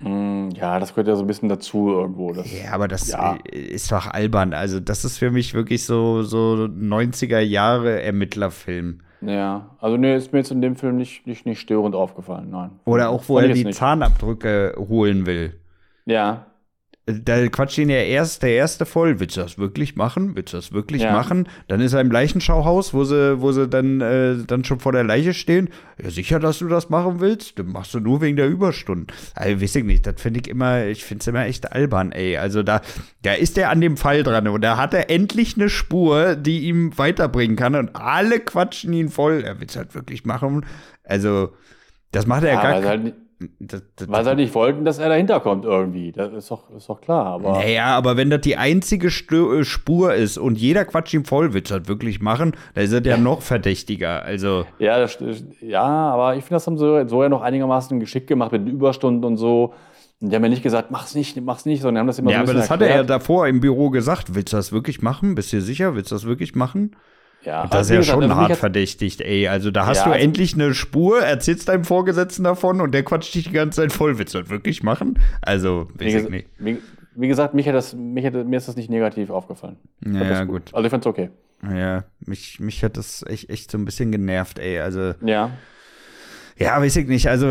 Mm, 0.00 0.50
Ja, 0.54 0.78
das 0.78 0.90
gehört 0.90 1.08
ja 1.08 1.16
so 1.16 1.22
ein 1.22 1.26
bisschen 1.26 1.48
dazu 1.48 1.88
irgendwo. 1.90 2.32
Das, 2.32 2.46
Ja, 2.52 2.72
aber 2.72 2.88
das 2.88 3.08
Ja. 3.08 3.36
äh, 3.50 3.56
ist 3.58 3.90
doch 3.92 4.06
albern. 4.06 4.52
Also, 4.52 4.80
das 4.80 5.04
ist 5.04 5.18
für 5.18 5.30
mich 5.30 5.54
wirklich 5.54 5.84
so, 5.84 6.22
so 6.22 6.68
90er 6.68 7.40
Jahre 7.40 8.02
Ermittlerfilm. 8.02 9.00
Ja, 9.20 9.70
also 9.80 9.96
nee, 9.96 10.14
ist 10.16 10.32
mir 10.32 10.40
jetzt 10.40 10.50
in 10.50 10.60
dem 10.60 10.76
Film 10.76 10.96
nicht, 10.96 11.26
nicht, 11.26 11.46
nicht 11.46 11.60
störend 11.60 11.94
aufgefallen, 11.94 12.50
nein. 12.50 12.72
Oder 12.84 13.08
auch, 13.08 13.24
wo 13.28 13.36
Fand 13.36 13.48
er 13.48 13.54
die. 13.54 13.70
Zahnabdrücke 13.70 14.74
holen 14.76 15.24
will. 15.24 15.58
Ja, 16.04 16.46
Da 17.06 17.46
quatscht 17.48 17.76
ihn 17.76 17.90
ja 17.90 17.96
erst 17.98 18.42
der 18.42 18.52
erste 18.52 18.86
voll. 18.86 19.20
Willst 19.20 19.36
du 19.36 19.42
das 19.42 19.58
wirklich 19.58 19.94
machen? 19.94 20.34
Willst 20.36 20.54
du 20.54 20.56
das 20.56 20.72
wirklich 20.72 21.02
Ja. 21.02 21.12
machen? 21.12 21.46
Dann 21.68 21.82
ist 21.82 21.92
er 21.92 22.00
im 22.00 22.10
Leichenschauhaus, 22.10 22.94
wo 22.94 23.04
sie, 23.04 23.42
wo 23.42 23.52
sie 23.52 23.68
dann, 23.68 24.00
äh, 24.00 24.36
dann 24.46 24.64
schon 24.64 24.80
vor 24.80 24.92
der 24.92 25.04
Leiche 25.04 25.34
stehen. 25.34 25.68
Ja, 26.02 26.08
sicher, 26.08 26.38
dass 26.40 26.60
du 26.60 26.68
das 26.68 26.88
machen 26.88 27.20
willst? 27.20 27.58
Das 27.58 27.66
machst 27.66 27.92
du 27.92 28.00
nur 28.00 28.22
wegen 28.22 28.38
der 28.38 28.48
Überstunden. 28.48 29.08
Also, 29.34 29.60
weiß 29.60 29.76
ich 29.76 29.84
nicht, 29.84 30.06
das 30.06 30.18
finde 30.18 30.40
ich 30.40 30.48
immer, 30.48 30.86
ich 30.86 31.04
finde 31.04 31.20
es 31.20 31.26
immer 31.26 31.44
echt 31.44 31.70
albern, 31.72 32.10
ey. 32.12 32.38
Also 32.38 32.62
da, 32.62 32.80
da 33.20 33.34
ist 33.34 33.58
er 33.58 33.68
an 33.68 33.82
dem 33.82 33.98
Fall 33.98 34.22
dran 34.22 34.48
und 34.48 34.62
da 34.62 34.78
hat 34.78 34.94
er 34.94 35.10
endlich 35.10 35.56
eine 35.56 35.68
Spur, 35.68 36.36
die 36.36 36.60
ihm 36.60 36.96
weiterbringen 36.96 37.56
kann 37.56 37.74
und 37.74 37.94
alle 37.96 38.40
quatschen 38.40 38.94
ihn 38.94 39.10
voll. 39.10 39.42
Er 39.44 39.60
will 39.60 39.66
es 39.68 39.76
halt 39.76 39.94
wirklich 39.94 40.24
machen. 40.24 40.64
Also, 41.02 41.52
das 42.12 42.26
macht 42.26 42.44
er 42.44 42.54
ja, 42.54 42.62
ja 42.64 42.80
gar 42.80 42.88
halt, 42.88 43.04
nicht- 43.04 43.16
das, 43.58 43.82
das, 43.96 44.08
weil 44.08 44.22
sie 44.22 44.28
halt 44.28 44.38
nicht 44.38 44.54
wollten, 44.54 44.84
dass 44.84 44.98
er 44.98 45.08
dahinter 45.08 45.40
kommt 45.40 45.64
irgendwie. 45.64 46.12
Das 46.12 46.32
ist 46.32 46.50
doch, 46.50 46.70
ist 46.70 46.88
doch 46.88 47.00
klar. 47.00 47.26
Aber 47.26 47.52
Naja, 47.52 47.86
aber 47.86 48.16
wenn 48.16 48.30
das 48.30 48.42
die 48.42 48.56
einzige 48.56 49.10
Stö 49.10 49.60
äh, 49.60 49.64
Spur 49.64 50.14
ist 50.14 50.38
und 50.38 50.56
jeder 50.58 50.84
quatscht 50.84 51.14
ihm 51.14 51.24
voll, 51.24 51.52
willst 51.52 51.70
du 51.70 51.78
das 51.78 51.88
wirklich 51.88 52.20
machen, 52.20 52.52
dann 52.74 52.84
ist 52.84 52.92
er 52.92 53.04
ja 53.04 53.16
noch 53.16 53.42
verdächtiger. 53.42 54.22
Also, 54.22 54.66
ja, 54.78 54.98
das, 54.98 55.18
ja, 55.60 55.82
aber 55.82 56.36
ich 56.36 56.44
finde, 56.44 56.54
das 56.54 56.66
haben 56.66 56.78
sie 56.78 57.08
so 57.08 57.22
ja 57.22 57.28
noch 57.28 57.42
einigermaßen 57.42 58.00
geschickt 58.00 58.26
gemacht 58.26 58.52
mit 58.52 58.62
den 58.62 58.68
Überstunden 58.68 59.24
und 59.24 59.36
so. 59.36 59.74
Und 60.20 60.30
die 60.30 60.36
haben 60.36 60.44
ja 60.44 60.48
nicht 60.48 60.62
gesagt, 60.62 60.90
mach's 60.90 61.14
nicht, 61.14 61.40
mach's 61.42 61.66
nicht, 61.66 61.82
sondern 61.82 62.00
haben 62.00 62.06
das 62.06 62.18
immer 62.18 62.30
ja, 62.30 62.38
so 62.38 62.42
ein 62.44 62.48
aber 62.50 62.58
das 62.58 62.70
hat 62.70 62.80
er 62.80 62.86
ja 62.86 62.94
erklärt. 62.94 63.10
davor 63.10 63.48
im 63.48 63.60
Büro 63.60 63.90
gesagt. 63.90 64.34
Willst 64.34 64.52
du 64.52 64.56
das 64.56 64.72
wirklich 64.72 65.02
machen? 65.02 65.34
Bist 65.34 65.52
du 65.52 65.56
dir 65.56 65.62
sicher? 65.62 65.94
Willst 65.96 66.10
du 66.10 66.14
das 66.14 66.24
wirklich 66.24 66.54
machen? 66.54 66.96
Ja, 67.44 67.62
Das 67.66 67.70
ist 67.70 67.76
also 67.76 67.94
ja 67.94 68.00
gesagt, 68.00 68.14
schon 68.14 68.30
also 68.30 68.36
hart 68.36 68.56
verdächtigt, 68.56 69.20
ey. 69.20 69.48
Also 69.48 69.70
da 69.70 69.86
hast 69.86 69.98
Ja, 69.98 70.04
du 70.04 70.10
also- 70.12 70.24
endlich 70.24 70.54
eine 70.54 70.72
Spur, 70.74 71.20
erzählst 71.20 71.68
deinem 71.68 71.84
Vorgesetzten 71.84 72.44
davon 72.44 72.80
und 72.80 72.92
der 72.92 73.02
quatscht 73.02 73.34
dich 73.34 73.44
die 73.44 73.52
ganze 73.52 73.82
Zeit 73.82 73.92
voll. 73.92 74.18
Willst 74.18 74.34
du 74.34 74.40
das 74.40 74.48
wirklich 74.50 74.82
machen? 74.82 75.18
Also, 75.42 75.88
Wie, 75.98 76.06
weiß 76.06 76.14
ich 76.14 76.22
ges- 76.26 76.30
nicht. 76.30 76.48
wie, 76.58 76.78
wie 77.16 77.28
gesagt, 77.28 77.54
mich 77.54 77.68
hat 77.68 77.74
das, 77.74 77.94
mich 77.94 78.24
hat, 78.24 78.32
mir 78.34 78.56
ist 78.56 78.68
das 78.68 78.76
nicht 78.76 78.90
negativ 78.90 79.30
aufgefallen. 79.30 79.76
Ja, 80.04 80.24
das 80.24 80.46
gut. 80.48 80.70
Also 80.72 80.84
ich 80.86 80.90
fand's 80.90 81.06
okay. 81.06 81.30
Ja, 81.62 82.04
mich, 82.26 82.60
mich 82.60 82.82
hat 82.84 82.96
das 82.96 83.24
echt, 83.26 83.48
echt 83.50 83.70
so 83.70 83.78
ein 83.78 83.84
bisschen 83.84 84.10
genervt, 84.12 84.58
ey. 84.58 84.80
Also, 84.80 85.12
Ja. 85.24 85.50
Ja, 86.56 86.80
weiß 86.80 86.94
ich 86.96 87.08
nicht. 87.08 87.26
Also, 87.28 87.46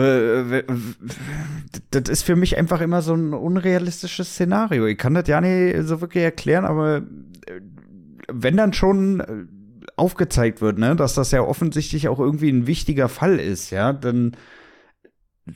das 1.92 2.10
ist 2.10 2.24
für 2.24 2.36
mich 2.36 2.57
einfach 2.57 2.81
immer 2.81 3.01
so 3.01 3.13
ein 3.13 3.34
unrealistisches 3.34 4.30
Szenario. 4.34 4.86
Ich 4.88 4.98
kann 4.98 5.13
das 5.13 5.28
ja 5.28 5.42
nicht 5.42 5.88
so 5.88 6.01
wirklich 6.01 6.24
erklären, 6.24 6.66
aber 6.66 6.98
äh, 6.98 7.01
wenn 8.31 8.56
dann 8.57 8.74
schon 8.74 9.19
äh, 9.19 9.25
aufgezeigt 10.03 10.61
wird, 10.61 10.77
ne, 10.77 10.95
dass 10.95 11.13
das 11.15 11.31
ja 11.31 11.41
offensichtlich 11.41 12.07
auch 12.09 12.19
irgendwie 12.19 12.50
ein 12.51 12.67
wichtiger 12.67 13.09
Fall 13.09 13.39
ist, 13.39 13.71
ja, 13.71 13.94
dann 13.94 14.35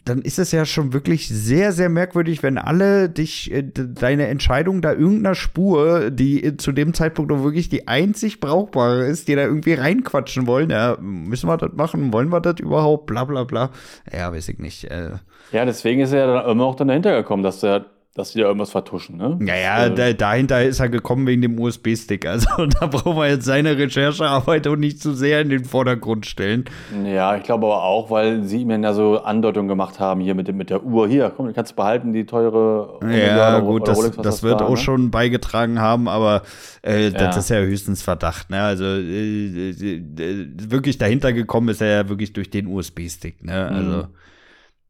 dann 0.03 0.21
ist 0.21 0.38
es 0.38 0.51
ja 0.51 0.65
schon 0.65 0.91
wirklich 0.91 1.29
sehr, 1.29 1.71
sehr 1.71 1.88
merkwürdig, 1.88 2.44
wenn 2.44 2.57
alle 2.57 3.09
dich, 3.09 3.49
äh, 3.53 3.61
de- 3.63 3.88
deine 3.94 4.27
Entscheidung 4.27 4.81
da 4.81 4.91
irgendeiner 4.91 5.33
Spur, 5.33 6.11
die 6.11 6.44
äh, 6.44 6.57
zu 6.57 6.73
dem 6.73 6.94
Zeitpunkt 6.94 7.31
auch 7.31 7.41
wirklich 7.41 7.69
die 7.69 7.88
einzig 7.88 8.41
brauchbare 8.41 9.05
ist, 9.07 9.29
die 9.29 9.35
da 9.35 9.44
irgendwie 9.44 9.75
reinquatschen 9.75 10.45
wollen. 10.45 10.71
Ja, 10.71 10.97
müssen 10.99 11.47
wir 11.47 11.55
das 11.55 11.71
machen? 11.71 12.11
Wollen 12.11 12.27
wir 12.27 12.41
das 12.41 12.59
überhaupt? 12.59 13.05
Bla, 13.05 13.23
bla, 13.23 13.45
bla. 13.45 13.69
Ja, 14.11 14.29
weiß 14.33 14.49
ich 14.49 14.59
nicht. 14.59 14.83
Äh, 14.91 15.11
Ja, 15.53 15.63
deswegen 15.63 16.01
ist 16.01 16.11
er 16.11 16.27
dann 16.27 16.49
immer 16.51 16.65
auch 16.65 16.75
dann 16.75 16.89
dahinter 16.89 17.15
gekommen, 17.15 17.44
dass, 17.44 17.61
der, 17.61 17.85
dass 18.18 18.31
die 18.31 18.40
da 18.40 18.46
irgendwas 18.48 18.72
vertuschen, 18.72 19.16
ne? 19.18 19.38
naja, 19.40 19.86
Äh, 19.86 19.94
da, 19.96 20.12
dahinter 20.12 20.64
ist 20.64 20.80
er 20.80 20.90
gekommen 20.90 21.25
wegen 21.28 21.42
dem 21.44 21.58
USB-Stick. 21.60 22.25
Also 22.25 22.48
da 22.80 22.88
brauchen 22.88 23.16
wir 23.16 23.30
jetzt 23.30 23.46
seine 23.46 23.78
Recherchearbeit 23.78 24.68
auch 24.68 24.75
nicht 24.75 25.00
zu 25.02 25.14
sehr 25.14 25.40
in 25.42 25.50
den 25.50 25.64
Vordergrund 25.66 26.25
stellen. 26.25 26.66
Ja, 27.06 27.38
ich 27.38 27.44
glaube 27.44 27.68
aber 27.68 27.84
auch, 27.84 28.10
weil 28.10 28.44
sie 28.44 28.64
ihm 28.64 28.72
ja 28.84 28.94
so 28.94 29.19
Andeutungen 29.19 29.68
gemacht 29.68 30.00
haben, 30.00 30.19
hier 30.19 30.34
mit, 30.36 30.48
dem, 30.48 30.58
mit 30.58 30.69
der 30.69 30.84
Uhr. 30.84 31.08
Hier, 31.08 31.31
komm, 31.36 31.46
du 31.48 31.54
kannst 31.54 31.75
behalten, 31.75 32.12
die 32.12 32.25
teure 32.25 33.00
Ja, 33.04 33.58
oder- 33.60 33.62
gut, 33.66 33.81
oder 33.84 33.92
das, 33.92 33.98
Rolex, 34.00 34.18
was 34.18 34.24
das 34.24 34.44
wird 34.44 34.60
war, 34.62 34.68
auch 34.68 34.72
ne? 34.72 34.78
schon 34.78 35.12
beigetragen 35.12 35.80
haben, 35.80 36.08
aber 36.10 36.42
äh, 36.81 37.12
das 37.12 37.22
Ja. 37.36 37.40
ist 37.40 37.50
ja 37.52 37.58
höchstens 37.60 38.02
Verdacht. 38.02 38.50
Ne? 38.50 38.60
Also 38.62 38.84
äh, 38.84 39.69
äh, 39.69 39.71
äh, 39.71 40.47
wirklich 40.69 40.97
dahinter 40.97 41.33
gekommen 41.33 41.69
ist 41.69 41.81
er 41.81 41.88
ja 42.04 42.09
wirklich 42.09 42.33
durch 42.33 42.50
den 42.50 42.68
USB-Stick. 42.68 43.44
Ne? 43.44 43.54
Also 43.69 43.97
Mhm. 43.97 44.07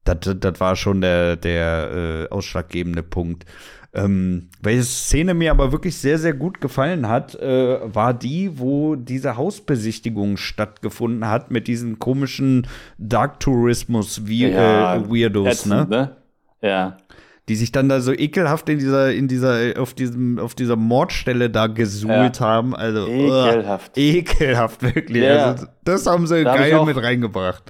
Das, 0.07 0.35
das- 0.39 0.59
war 0.59 0.75
schon 0.75 1.01
der, 1.01 1.35
der 1.35 2.27
äh, 2.29 2.33
ausschlaggebende 2.33 3.03
Punkt. 3.03 3.45
Ähm, 3.93 4.49
welche 4.61 4.83
Szene 4.83 5.33
mir 5.33 5.49
aber 5.51 5.71
wirklich 5.71 5.97
sehr, 5.97 6.19
sehr 6.19 6.33
gut 6.33 6.61
gefallen 6.61 7.07
hat, 7.07 7.35
äh, 7.35 7.79
war 7.83 8.13
die, 8.13 8.59
wo 8.59 8.95
diese 8.95 9.37
Hausbesichtigung 9.37 10.37
stattgefunden 10.37 11.27
hat 11.27 11.51
mit 11.51 11.67
diesen 11.67 11.97
komischen 11.97 12.67
Dark 12.97 13.39
Tourismus 13.39 14.27
wie 14.27 14.49
Ja, 14.49 14.95
äh, 14.97 15.09
Weirdos, 15.09 15.65
ne? 15.65 15.75
ätzend, 15.81 15.89
ne? 15.89 16.15
Ja. 16.61 16.97
die 17.49 17.55
sich 17.55 17.71
dann 17.71 17.87
da 17.87 18.01
so 18.01 18.11
ekelhaft 18.11 18.67
in 18.69 18.77
dieser, 18.77 19.13
in 19.13 19.27
dieser, 19.29 19.79
auf 19.79 19.93
diesem, 19.93 20.37
auf 20.37 20.53
dieser 20.53 20.75
Mordstelle 20.75 21.49
da 21.49 21.67
gesuhlt 21.67 22.41
haben. 22.41 22.75
Also 22.75 23.07
Ekelhaft. 23.07 23.97
Uh, 23.97 23.99
ekelhaft, 24.01 24.83
wirklich. 24.83 25.23
Ja. 25.23 25.51
Also, 25.51 25.65
das 25.85 26.05
haben 26.05 26.27
sie 26.27 26.43
Da 26.43 26.51
hab 26.51 26.57
geil 26.57 26.73
auch- 26.75 26.85
mit 26.85 26.97
reingebracht. 27.01 27.63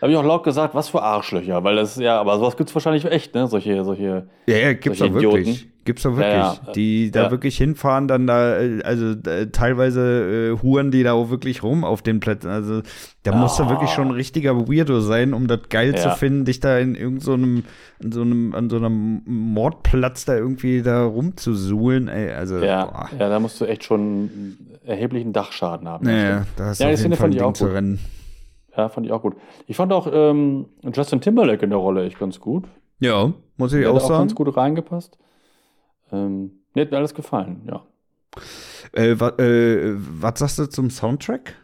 Da 0.00 0.06
habe 0.06 0.12
ich 0.12 0.18
auch 0.18 0.24
laut 0.24 0.44
gesagt, 0.44 0.74
was 0.74 0.88
für 0.88 1.02
Arschlöcher, 1.02 1.62
weil 1.62 1.76
das, 1.76 1.96
ja, 1.96 2.18
aber 2.18 2.38
sowas 2.38 2.56
gibt's 2.56 2.74
wahrscheinlich 2.74 3.04
echt, 3.04 3.34
ne? 3.34 3.46
Solche, 3.46 3.84
solche. 3.84 4.26
Ja, 4.46 4.56
ja, 4.56 4.72
gibt's 4.72 4.98
Solche 4.98 5.12
doch 5.14 5.20
wirklich. 5.22 5.48
Idioten. 5.48 5.72
Gibt's 5.84 6.02
doch 6.04 6.10
wirklich. 6.16 6.32
Ja, 6.34 6.58
ja. 6.66 6.72
Die 6.72 7.10
da 7.10 7.24
Ja. 7.24 7.30
wirklich 7.30 7.56
hinfahren, 7.58 8.06
dann 8.08 8.26
da, 8.26 8.58
äh, 8.60 8.82
also 8.82 9.10
äh, 9.28 9.46
teilweise 9.50 10.54
äh, 10.58 10.62
huren 10.62 10.90
die 10.90 11.02
da 11.02 11.12
auch 11.12 11.28
wirklich 11.30 11.62
rum 11.62 11.84
auf 11.84 12.00
den 12.02 12.20
Plätzen. 12.20 12.48
Also 12.48 12.80
da 13.24 13.34
muss 13.34 13.56
da 13.56 13.64
Ah. 13.64 13.70
wirklich 13.70 13.90
schon 13.90 14.08
ein 14.08 14.14
richtiger 14.14 14.56
Weirdo 14.68 15.00
sein, 15.00 15.34
um 15.34 15.46
das 15.48 15.60
geil 15.68 15.94
zu 15.96 16.10
finden, 16.10 16.44
dich 16.46 16.60
da 16.60 16.78
in 16.78 16.94
irgendeinem, 16.94 17.64
so 18.00 18.04
in 18.06 18.12
so 18.12 18.20
einem, 18.22 18.54
an 18.54 18.70
so 18.70 18.76
einem 18.76 19.22
Mordplatz 19.26 20.24
da 20.24 20.34
irgendwie 20.36 20.80
da 20.82 21.04
rumzusuhlen. 21.04 22.08
Ey, 22.08 22.30
also, 22.32 22.58
Ja, 22.58 22.84
boah. 22.86 23.08
ja, 23.18 23.28
da 23.28 23.38
musst 23.40 23.60
du 23.60 23.66
echt 23.66 23.84
schon 23.84 24.56
erheblichen 24.86 25.32
Dachschaden 25.34 25.86
haben. 25.88 26.06
Naja, 26.06 26.46
da 26.56 26.66
hast 26.66 26.80
du 26.80 26.84
auf 26.86 26.98
jeden 26.98 27.16
Fall 27.16 27.28
ein 27.28 27.32
Ding 27.32 27.54
zu 27.54 27.66
rennen. 27.66 27.98
Ja, 28.76 28.88
fand 28.88 29.06
ich 29.06 29.12
auch 29.12 29.22
gut. 29.22 29.36
Ich 29.66 29.76
fand 29.76 29.92
auch 29.92 30.08
ähm, 30.12 30.66
Justin 30.94 31.20
Timberlake 31.20 31.64
in 31.64 31.70
der 31.70 31.78
Rolle 31.78 32.04
echt 32.04 32.18
ganz 32.18 32.38
gut. 32.40 32.68
Ja, 33.00 33.32
muss 33.56 33.72
ich 33.72 33.80
Der 33.80 33.90
auch 33.90 33.96
hat 33.96 34.02
auch 34.04 34.08
sagen. 34.08 34.22
ganz 34.22 34.34
gut 34.34 34.56
reingepasst. 34.56 35.18
Ähm, 36.12 36.52
mir 36.74 36.82
hat 36.82 36.90
mir 36.90 36.98
alles 36.98 37.14
gefallen, 37.14 37.62
ja. 37.68 37.82
Äh, 38.92 39.18
wa, 39.18 39.28
äh, 39.38 39.94
was 39.96 40.38
sagst 40.38 40.58
du 40.58 40.66
zum 40.66 40.90
Soundtrack? 40.90 41.54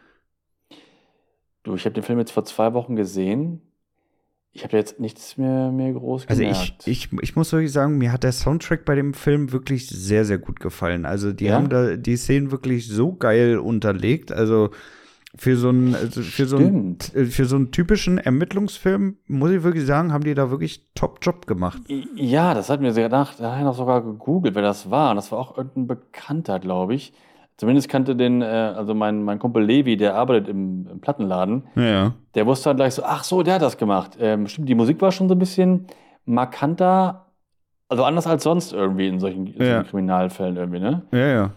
Du, 1.63 1.75
ich 1.75 1.85
habe 1.85 1.93
den 1.93 2.03
Film 2.03 2.19
jetzt 2.19 2.31
vor 2.31 2.45
zwei 2.45 2.73
Wochen 2.73 2.95
gesehen. 2.95 3.61
ich 4.53 4.63
habe 4.63 4.75
jetzt 4.77 4.99
nichts 4.99 5.37
mehr, 5.37 5.71
mehr 5.71 5.93
groß 5.93 6.27
Also 6.27 6.41
gemerkt. 6.41 6.87
ich, 6.87 7.11
ich, 7.13 7.21
ich 7.21 7.35
muss 7.35 7.51
wirklich 7.51 7.71
sagen, 7.71 7.97
mir 7.99 8.11
hat 8.11 8.23
der 8.23 8.31
Soundtrack 8.31 8.85
bei 8.85 8.95
dem 8.95 9.13
Film 9.13 9.51
wirklich 9.51 9.87
sehr, 9.87 10.25
sehr 10.25 10.39
gut 10.39 10.59
gefallen. 10.59 11.05
Also 11.05 11.31
die 11.33 11.45
Ja? 11.45 11.55
haben 11.55 11.69
da 11.69 11.95
die 11.95 12.17
Szenen 12.17 12.51
wirklich 12.51 12.87
so 12.87 13.13
geil 13.15 13.59
unterlegt. 13.59 14.31
Also 14.31 14.71
für 15.37 15.55
so 15.55 15.69
einen, 15.69 15.93
also 15.95 16.21
für 16.21 16.45
so 16.45 16.57
einen, 16.57 16.97
äh, 17.13 17.25
für 17.25 17.45
so 17.45 17.55
einen 17.55 17.71
typischen 17.71 18.17
Ermittlungsfilm, 18.17 19.17
muss 19.27 19.51
ich 19.51 19.63
wirklich 19.63 19.85
sagen, 19.85 20.11
haben 20.11 20.23
die 20.23 20.33
da 20.33 20.49
wirklich 20.49 20.87
Top-Job 20.95 21.45
gemacht. 21.47 21.81
Ja, 22.15 22.53
das 22.53 22.69
hat 22.69 22.81
mir 22.81 22.91
sehr 22.91 23.05
gedacht. 23.05 23.35
Da 23.39 23.51
habe 23.51 23.59
ich 23.59 23.65
noch 23.65 23.75
sogar 23.75 24.01
gegoogelt, 24.01 24.55
wer 24.55 24.61
das 24.63 24.89
war. 24.89 25.11
Und 25.11 25.17
das 25.17 25.31
war 25.31 25.39
auch 25.39 25.57
irgendein 25.57 25.87
Bekannter, 25.87 26.59
glaube 26.59 26.95
ich. 26.95 27.13
Zumindest 27.57 27.89
kannte 27.89 28.15
den, 28.15 28.41
äh, 28.41 28.45
also 28.45 28.93
mein, 28.93 29.23
mein 29.23 29.39
Kumpel 29.39 29.63
Levi, 29.63 29.97
der 29.97 30.15
arbeitet 30.15 30.47
im, 30.47 30.87
im 30.91 30.99
Plattenladen. 31.01 31.63
Ja. 31.75 32.13
Der 32.35 32.45
wusste 32.45 32.69
dann 32.69 32.77
gleich 32.77 32.93
so, 32.93 33.03
ach 33.03 33.23
so, 33.23 33.41
der 33.41 33.55
hat 33.55 33.61
das 33.63 33.77
gemacht. 33.77 34.17
Ähm, 34.19 34.47
stimmt, 34.47 34.69
die 34.69 34.75
Musik 34.75 35.01
war 35.01 35.11
schon 35.11 35.27
so 35.27 35.33
ein 35.35 35.39
bisschen 35.39 35.87
markanter, 36.25 37.25
also 37.89 38.03
anders 38.03 38.27
als 38.27 38.43
sonst 38.43 38.73
irgendwie 38.73 39.07
in 39.07 39.19
solchen, 39.19 39.47
in 39.47 39.53
solchen 39.53 39.71
Ja. 39.71 39.83
Kriminalfällen 39.83 40.55
irgendwie, 40.57 40.79
ne? 40.79 41.01
Ja, 41.11 41.27
ja. 41.27 41.51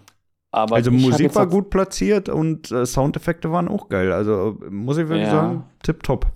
Aber 0.52 0.74
Also 0.76 0.90
Musik 0.90 1.34
war 1.36 1.46
gut 1.46 1.70
platziert 1.70 2.28
und 2.28 2.70
äh, 2.72 2.84
Soundeffekte 2.84 3.52
waren 3.52 3.68
auch 3.68 3.88
geil. 3.88 4.12
Also 4.12 4.58
muss 4.68 4.98
ich 4.98 5.08
wirklich 5.08 5.26
Ja. 5.28 5.30
sagen, 5.32 5.64
tipptopp. 5.82 6.26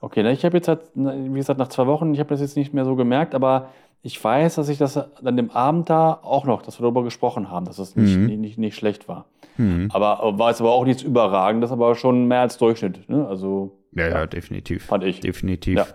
Okay, 0.00 0.22
na, 0.22 0.30
ich 0.32 0.44
habe 0.44 0.56
jetzt 0.56 0.68
halt, 0.68 0.80
na, 0.94 1.14
wie 1.16 1.38
gesagt, 1.38 1.58
nach 1.58 1.68
zwei 1.68 1.86
Wochen, 1.86 2.12
ich 2.12 2.18
habe 2.20 2.28
das 2.30 2.40
jetzt 2.40 2.56
nicht 2.56 2.74
mehr 2.74 2.84
so 2.84 2.96
gemerkt, 2.96 3.34
aber 3.34 3.70
ich 4.02 4.22
weiß, 4.22 4.56
dass 4.56 4.68
ich 4.68 4.78
das 4.78 4.96
an 4.96 5.36
dem 5.36 5.50
Abend 5.50 5.88
da 5.90 6.12
auch 6.22 6.44
noch, 6.44 6.62
dass 6.62 6.78
wir 6.78 6.82
darüber 6.82 7.02
gesprochen 7.02 7.50
haben, 7.50 7.66
dass 7.66 7.78
es 7.78 7.96
nicht, 7.96 8.16
Mhm. 8.16 8.26
nicht, 8.26 8.38
nicht, 8.38 8.58
nicht 8.58 8.76
schlecht 8.76 9.08
war. 9.08 9.26
Mhm. 9.56 9.88
Aber 9.92 10.20
aber 10.20 10.38
war 10.38 10.50
es 10.50 10.60
aber 10.60 10.72
auch 10.72 10.84
nichts 10.84 11.02
Überragendes, 11.02 11.70
aber 11.72 11.94
schon 11.94 12.26
mehr 12.28 12.40
als 12.40 12.58
Durchschnitt. 12.58 13.08
Ne? 13.08 13.26
Also 13.26 13.78
Ja, 13.92 14.08
ja, 14.08 14.26
definitiv. 14.26 14.84
fand 14.86 15.02
ich. 15.04 15.20
Definitiv. 15.20 15.76
Ja. 15.78 15.86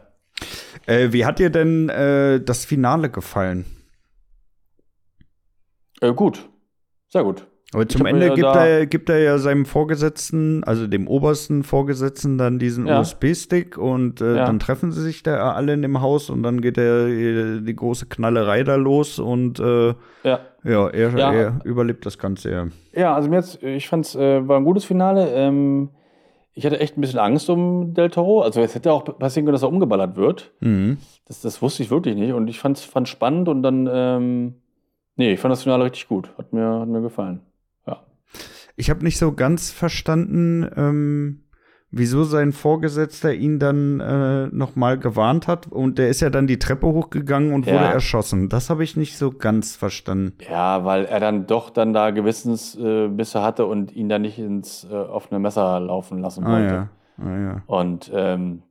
Äh, 0.87 1.13
wie 1.13 1.25
hat 1.25 1.37
dir 1.39 1.49
denn 1.51 1.89
äh, 1.89 2.41
das 2.41 2.65
Finale 2.65 3.09
gefallen? 3.09 3.65
Äh, 6.01 6.13
gut, 6.13 6.49
sehr 7.11 7.23
gut. 7.23 7.45
Aber 7.73 7.87
zum 7.87 8.05
Ende 8.05 8.27
gibt 8.31 8.43
da- 8.43 8.65
er, 8.65 8.85
gibt 8.85 9.09
er 9.09 9.19
ja 9.19 9.37
seinem 9.37 9.63
Vorgesetzten, 9.65 10.61
also 10.65 10.87
dem 10.87 11.07
obersten 11.07 11.63
Vorgesetzten, 11.63 12.37
dann 12.37 12.59
diesen 12.59 12.85
Ja. 12.85 12.99
USB-Stick 12.99 13.77
und 13.77 14.19
äh, 14.19 14.35
Ja. 14.35 14.45
dann 14.45 14.59
treffen 14.59 14.91
sie 14.91 15.01
sich 15.01 15.23
da 15.23 15.53
alle 15.53 15.73
in 15.73 15.81
dem 15.81 16.01
Haus 16.01 16.29
und 16.29 16.43
dann 16.43 16.59
geht 16.59 16.77
er 16.77 17.07
äh, 17.07 17.61
die 17.61 17.75
große 17.75 18.07
Knallerei 18.07 18.63
da 18.63 18.75
los 18.75 19.19
und 19.19 19.61
äh, 19.61 19.93
Ja. 20.23 20.39
ja, 20.65 20.87
er, 20.89 21.17
Ja. 21.17 21.31
er 21.33 21.59
überlebt 21.63 22.05
das 22.05 22.17
Ganze 22.17 22.51
ja. 22.51 22.67
Ja, 22.93 23.15
also 23.15 23.29
mir 23.29 23.37
jetzt, 23.37 23.63
ich 23.63 23.87
fand 23.87 24.05
es 24.05 24.15
äh, 24.15 24.45
war 24.45 24.57
ein 24.57 24.65
gutes 24.65 24.83
Finale. 24.83 25.29
Ähm, 25.33 25.91
ich 26.53 26.65
hatte 26.65 26.77
echt 26.81 26.97
ein 26.97 27.01
bisschen 27.01 27.19
Angst 27.19 27.49
um 27.49 27.93
Del 27.93 28.09
Toro. 28.09 28.41
Also 28.41 28.59
es 28.59 28.75
hätte 28.75 28.91
auch 28.91 29.05
passieren 29.17 29.45
können, 29.45 29.53
dass 29.53 29.63
er 29.63 29.69
umgeballert 29.69 30.17
wird. 30.17 30.51
Mhm. 30.59 30.97
Das, 31.25 31.39
das 31.39 31.61
wusste 31.61 31.83
ich 31.83 31.89
wirklich 31.89 32.15
nicht. 32.17 32.33
Und 32.33 32.49
ich 32.49 32.59
fand 32.59 32.77
es 32.77 33.09
spannend 33.09 33.47
und 33.47 33.63
dann, 33.63 33.89
ähm, 33.89 34.55
nee, 35.15 35.33
ich 35.33 35.39
fand 35.39 35.51
das 35.51 35.63
Finale 35.63 35.85
richtig 35.85 36.07
gut. 36.07 36.31
Hat 36.37 36.53
mir, 36.53 36.79
hat 36.79 36.87
mir 36.87 37.01
gefallen. 37.01 37.41
Ja. 37.87 38.05
Ich 38.75 38.89
habe 38.89 39.03
nicht 39.03 39.17
so 39.17 39.33
ganz 39.33 39.71
verstanden, 39.71 40.69
ähm, 40.75 41.43
wieso 41.93 42.23
sein 42.23 42.53
Vorgesetzter 42.53 43.33
ihn 43.33 43.59
dann 43.59 43.99
äh, 43.99 44.47
noch 44.47 44.75
mal 44.77 44.97
gewarnt 44.97 45.47
hat 45.47 45.67
und 45.67 45.97
der 45.97 46.07
ist 46.07 46.21
ja 46.21 46.29
dann 46.29 46.47
die 46.47 46.57
Treppe 46.57 46.87
hochgegangen 46.87 47.51
und 47.53 47.65
Ja. 47.65 47.73
wurde 47.73 47.85
erschossen. 47.85 48.47
Das 48.47 48.69
habe 48.69 48.83
ich 48.83 48.95
nicht 48.95 49.17
so 49.17 49.31
ganz 49.31 49.75
verstanden. 49.75 50.37
Ja, 50.49 50.85
weil 50.85 51.03
er 51.05 51.19
dann 51.19 51.47
doch 51.47 51.69
dann 51.69 51.91
da 51.93 52.11
Gewissensbisse 52.11 53.41
hatte 53.41 53.65
und 53.65 53.91
ihn 53.91 54.07
dann 54.09 54.21
nicht 54.21 54.39
ins 54.39 54.85
äh, 54.89 54.93
offene 54.95 55.39
Messer 55.39 55.79
laufen 55.81 56.19
lassen 56.19 56.45
Ah 56.45 56.51
wollte. 56.51 56.73
ja, 56.73 56.89
ah 57.17 57.37
ja. 57.39 57.63
Und 57.67 58.09
ähm, 58.13 58.63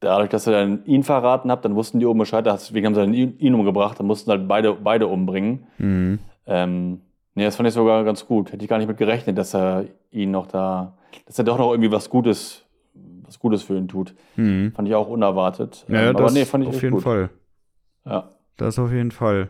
dadurch, 0.00 0.30
dass 0.30 0.46
er 0.46 0.52
dann 0.52 0.84
ihn 0.84 1.02
verraten 1.02 1.50
hat, 1.50 1.64
dann 1.64 1.74
wussten 1.74 1.98
die 1.98 2.06
oben 2.06 2.18
Bescheid, 2.18 2.44
deswegen 2.46 2.86
haben 2.86 2.94
sie 2.94 3.00
dann 3.00 3.14
ihn, 3.14 3.38
ihn 3.38 3.54
umgebracht, 3.54 3.98
dann 3.98 4.06
mussten 4.06 4.30
halt 4.30 4.46
beide, 4.48 4.74
beide 4.74 5.06
umbringen. 5.06 5.66
Mhm. 5.78 6.18
Ähm, 6.46 7.00
nee, 7.34 7.44
das 7.44 7.56
fand 7.56 7.68
ich 7.68 7.74
sogar 7.74 8.04
ganz 8.04 8.26
gut. 8.26 8.52
Hätte 8.52 8.62
ich 8.64 8.68
gar 8.68 8.78
nicht 8.78 8.88
mit 8.88 8.98
gerechnet, 8.98 9.36
dass 9.38 9.54
er 9.54 9.86
ihn 10.10 10.30
noch 10.30 10.46
da, 10.46 10.96
dass 11.26 11.38
er 11.38 11.44
doch 11.44 11.58
noch 11.58 11.70
irgendwie 11.70 11.90
was 11.92 12.10
Gutes, 12.10 12.64
was 13.24 13.38
Gutes 13.38 13.62
für 13.62 13.76
ihn 13.76 13.88
tut. 13.88 14.14
Mhm. 14.36 14.72
Fand 14.74 14.88
ich 14.88 14.94
auch 14.94 15.08
unerwartet. 15.08 15.84
Ja, 15.88 16.08
Ähm, 16.10 16.16
das 16.16 16.22
aber 16.22 16.32
nee, 16.32 16.44
fand 16.44 16.64
ich 16.64 16.70
auf 16.70 16.82
jeden 16.82 16.94
gut. 16.94 17.02
Fall. 17.02 17.30
Ja. 18.04 18.30
Das 18.56 18.78
auf 18.78 18.92
jeden 18.92 19.10
Fall. 19.10 19.48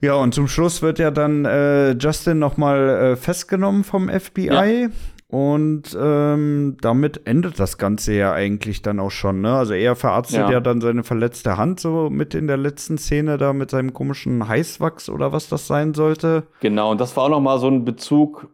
Ja, 0.00 0.14
und 0.14 0.32
zum 0.32 0.46
Schluss 0.46 0.80
wird 0.80 1.00
ja 1.00 1.10
dann 1.10 1.44
äh, 1.44 1.90
Justin 1.92 2.38
noch 2.38 2.56
mal 2.56 2.88
äh, 2.88 3.16
festgenommen 3.16 3.82
vom 3.82 4.08
FBI. 4.08 4.88
Und 5.30 5.94
ähm, 6.00 6.78
damit 6.80 7.26
endet 7.26 7.60
das 7.60 7.76
Ganze 7.76 8.14
ja 8.14 8.32
eigentlich 8.32 8.80
dann 8.80 8.98
auch 8.98 9.10
schon. 9.10 9.42
Ne? 9.42 9.52
Also 9.52 9.74
er 9.74 9.94
verarztet 9.94 10.40
ja. 10.40 10.50
Ja. 10.52 10.60
dann 10.60 10.80
seine 10.80 11.04
verletzte 11.04 11.58
Hand 11.58 11.80
so 11.80 12.08
mit 12.08 12.34
in 12.34 12.46
der 12.46 12.56
letzten 12.56 12.96
Szene 12.96 13.36
da 13.36 13.52
mit 13.52 13.70
seinem 13.70 13.92
komischen 13.92 14.48
Heißwachs 14.48 15.10
oder 15.10 15.30
was 15.30 15.50
das 15.50 15.66
sein 15.66 15.92
sollte. 15.92 16.44
Genau, 16.60 16.90
und 16.90 16.98
das 16.98 17.14
war 17.14 17.24
auch 17.24 17.28
nochmal 17.28 17.58
so 17.58 17.68
ein 17.68 17.84
Bezug, 17.84 18.48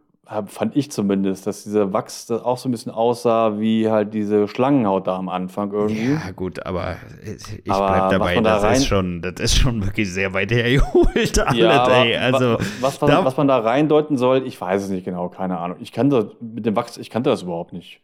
fand 0.47 0.75
ich 0.75 0.91
zumindest, 0.91 1.45
dass 1.45 1.63
dieser 1.63 1.93
Wachs 1.93 2.25
das 2.25 2.41
auch 2.41 2.57
so 2.57 2.67
ein 2.67 2.71
bisschen 2.71 2.91
aussah 2.91 3.59
wie 3.59 3.89
halt 3.89 4.13
diese 4.13 4.47
Schlangenhaut 4.47 5.05
da 5.07 5.17
am 5.17 5.29
Anfang 5.29 5.71
irgendwie. 5.71 6.13
Ja, 6.13 6.31
gut, 6.35 6.65
aber 6.65 6.95
ich 7.63 7.71
Aber 7.71 7.87
bleib 7.87 8.01
was 8.03 8.11
dabei, 8.11 8.35
da 8.35 8.41
das 8.41 8.63
rein- 8.63 8.73
ist 8.73 8.85
schon, 8.87 9.21
das 9.21 9.33
ist 9.39 9.57
schon 9.57 9.85
wirklich 9.85 10.11
sehr 10.11 10.33
weit 10.33 10.51
hergeholt 10.51 11.39
alles, 11.39 11.57
Ja, 11.59 12.01
ey. 12.03 12.17
Also, 12.17 12.53
wa- 12.53 12.59
was, 12.81 12.99
man, 13.01 13.09
da- 13.11 13.25
was 13.25 13.37
man 13.37 13.47
da 13.47 13.57
reindeuten 13.59 14.17
soll, 14.17 14.45
ich 14.47 14.59
weiß 14.59 14.83
es 14.83 14.89
nicht 14.89 15.05
genau, 15.05 15.29
keine 15.29 15.59
Ahnung. 15.59 15.77
Ich 15.79 15.91
kannte 15.91 16.31
mit 16.41 16.65
dem 16.65 16.75
Wachs, 16.75 16.97
ich 16.97 17.09
kannte 17.09 17.29
das 17.29 17.43
überhaupt 17.43 17.71
nicht. 17.73 18.01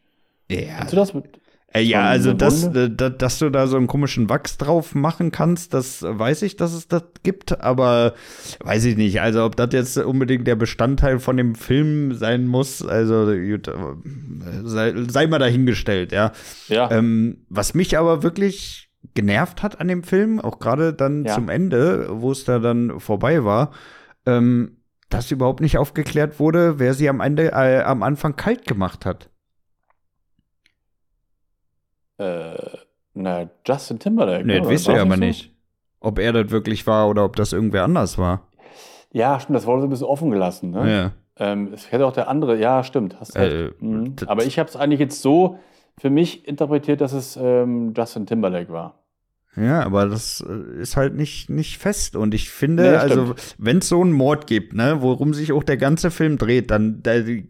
ja, 0.50 0.76
Kannst 0.78 0.92
du 0.92 0.96
das 0.96 1.14
mit? 1.14 1.24
Äh, 1.74 1.82
ja, 1.82 2.04
also 2.04 2.32
dass, 2.34 2.64
Wunde? 2.66 2.84
äh, 2.84 2.90
da, 2.94 3.08
dass 3.08 3.38
du 3.38 3.48
da 3.50 3.66
so 3.66 3.76
einen 3.76 3.86
komischen 3.86 4.28
Wachs 4.28 4.58
drauf 4.58 4.94
machen 4.94 5.30
kannst, 5.30 5.72
das 5.72 6.02
weiß 6.02 6.42
ich, 6.42 6.56
dass 6.56 6.72
es 6.74 6.86
das 6.88 7.04
gibt, 7.22 7.60
aber 7.62 8.14
weiß 8.60 8.84
ich 8.84 8.96
nicht. 8.96 9.20
Also 9.20 9.44
ob 9.44 9.56
das 9.56 9.68
jetzt 9.72 9.96
unbedingt 9.96 10.46
der 10.46 10.56
Bestandteil 10.56 11.18
von 11.18 11.36
dem 11.36 11.54
Film 11.54 12.14
sein 12.14 12.46
muss, 12.46 12.84
also 12.86 13.24
gut, 13.26 13.68
äh, 13.68 13.72
sei, 14.64 14.92
sei 15.08 15.26
mal 15.26 15.38
dahingestellt, 15.38 16.12
ja. 16.12 16.32
Ja, 16.68 16.90
Ähm, 16.90 17.46
was 17.48 17.74
mich 17.74 17.96
aber 17.98 18.22
wirklich 18.22 18.90
genervt 19.14 19.62
hat 19.62 19.80
an 19.80 19.88
dem 19.88 20.02
Film, 20.02 20.40
auch 20.40 20.58
gerade 20.58 20.92
dann 20.92 21.24
Ja. 21.24 21.34
zum 21.34 21.48
Ende, 21.48 22.06
wo 22.10 22.32
es 22.32 22.44
da 22.44 22.58
dann 22.58 23.00
vorbei 23.00 23.44
war, 23.44 23.72
ähm, 24.26 24.76
dass 25.08 25.30
überhaupt 25.30 25.60
nicht 25.60 25.76
aufgeklärt 25.78 26.38
wurde, 26.38 26.78
wer 26.78 26.94
sie 26.94 27.08
am 27.08 27.20
Ende, 27.20 27.52
äh, 27.52 27.82
am 27.82 28.02
Anfang 28.02 28.36
kalt 28.36 28.66
gemacht 28.66 29.04
hat. 29.04 29.28
Äh, 32.22 32.78
na, 33.14 33.50
Justin 33.66 33.98
Timberlake. 33.98 34.46
Nee, 34.46 34.54
ne? 34.54 34.60
das 34.60 34.68
wisst 34.68 34.88
ihr 34.88 34.94
das 34.94 35.02
aber 35.02 35.14
so? 35.14 35.20
nicht. 35.20 35.52
Ob 36.00 36.18
er 36.18 36.32
das 36.32 36.50
wirklich 36.50 36.86
war 36.86 37.08
oder 37.08 37.24
ob 37.24 37.36
das 37.36 37.52
irgendwer 37.52 37.84
anders 37.84 38.18
war. 38.18 38.48
Ja, 39.12 39.38
stimmt, 39.38 39.56
das 39.56 39.66
wurde 39.66 39.82
so 39.82 39.86
ein 39.86 39.90
bisschen 39.90 40.06
offen 40.06 40.30
gelassen. 40.30 40.70
Ne? 40.70 40.90
Ja. 40.90 41.12
Ähm, 41.36 41.72
es 41.72 41.92
hätte 41.92 42.06
auch 42.06 42.12
der 42.12 42.28
andere, 42.28 42.58
ja, 42.58 42.82
stimmt, 42.82 43.18
hast 43.20 43.36
recht. 43.36 43.74
Äh, 43.80 43.84
mhm. 43.84 44.16
Aber 44.26 44.44
ich 44.44 44.58
habe 44.58 44.68
es 44.68 44.76
eigentlich 44.76 45.00
jetzt 45.00 45.20
so 45.22 45.58
für 45.98 46.10
mich 46.10 46.48
interpretiert, 46.48 47.00
dass 47.00 47.12
es 47.12 47.36
ähm, 47.36 47.92
Justin 47.96 48.26
Timberlake 48.26 48.72
war. 48.72 49.01
Ja, 49.54 49.82
aber 49.82 50.06
das 50.06 50.42
äh, 50.48 50.80
ist 50.80 50.96
halt 50.96 51.14
nicht, 51.14 51.50
nicht 51.50 51.76
fest. 51.76 52.16
Und 52.16 52.32
ich 52.32 52.48
finde, 52.48 52.84
Nee, 52.84 52.96
also, 52.96 53.34
wenn 53.58 53.78
es 53.78 53.88
so 53.90 54.00
einen 54.00 54.12
Mord 54.12 54.46
gibt, 54.46 54.72
ne, 54.72 54.96
worum 55.00 55.34
sich 55.34 55.52
auch 55.52 55.62
der 55.62 55.76
ganze 55.76 56.10
Film 56.10 56.38
dreht, 56.38 56.70
dann 56.70 57.02
da, 57.02 57.16
äh, 57.16 57.42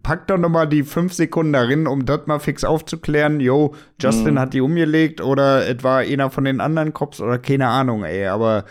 pack 0.00 0.28
doch 0.28 0.38
noch 0.38 0.50
mal 0.50 0.66
die 0.66 0.84
fünf 0.84 1.14
Sekunden 1.14 1.52
darin, 1.52 1.88
um 1.88 2.06
das 2.06 2.28
mal 2.28 2.38
fix 2.38 2.62
aufzuklären. 2.62 3.40
Yo, 3.40 3.74
Justin 4.00 4.34
Mhm. 4.34 4.38
hat 4.38 4.54
die 4.54 4.60
umgelegt 4.60 5.20
oder 5.20 5.66
etwa 5.66 5.96
einer 5.98 6.30
von 6.30 6.44
den 6.44 6.60
anderen 6.60 6.94
Cops 6.94 7.20
oder 7.20 7.40
keine 7.40 7.66
Ahnung, 7.66 8.04
ey. 8.04 8.26
Aber 8.28 8.64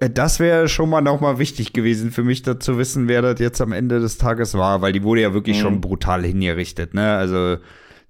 äh, 0.00 0.10
das 0.10 0.38
wäre 0.38 0.68
schon 0.68 0.90
mal 0.90 1.00
noch 1.00 1.22
mal 1.22 1.38
wichtig 1.38 1.72
gewesen 1.72 2.10
für 2.10 2.24
mich, 2.24 2.42
da 2.42 2.60
zu 2.60 2.76
wissen, 2.76 3.08
wer 3.08 3.22
das 3.22 3.40
jetzt 3.40 3.60
am 3.62 3.72
Ende 3.72 4.00
des 4.00 4.18
Tages 4.18 4.52
war, 4.52 4.82
weil 4.82 4.92
die 4.92 5.02
wurde 5.02 5.22
ja 5.22 5.32
wirklich 5.32 5.56
Mhm. 5.56 5.62
schon 5.62 5.80
brutal 5.80 6.24
hingerichtet, 6.24 6.92
ne? 6.92 7.16
Also 7.16 7.56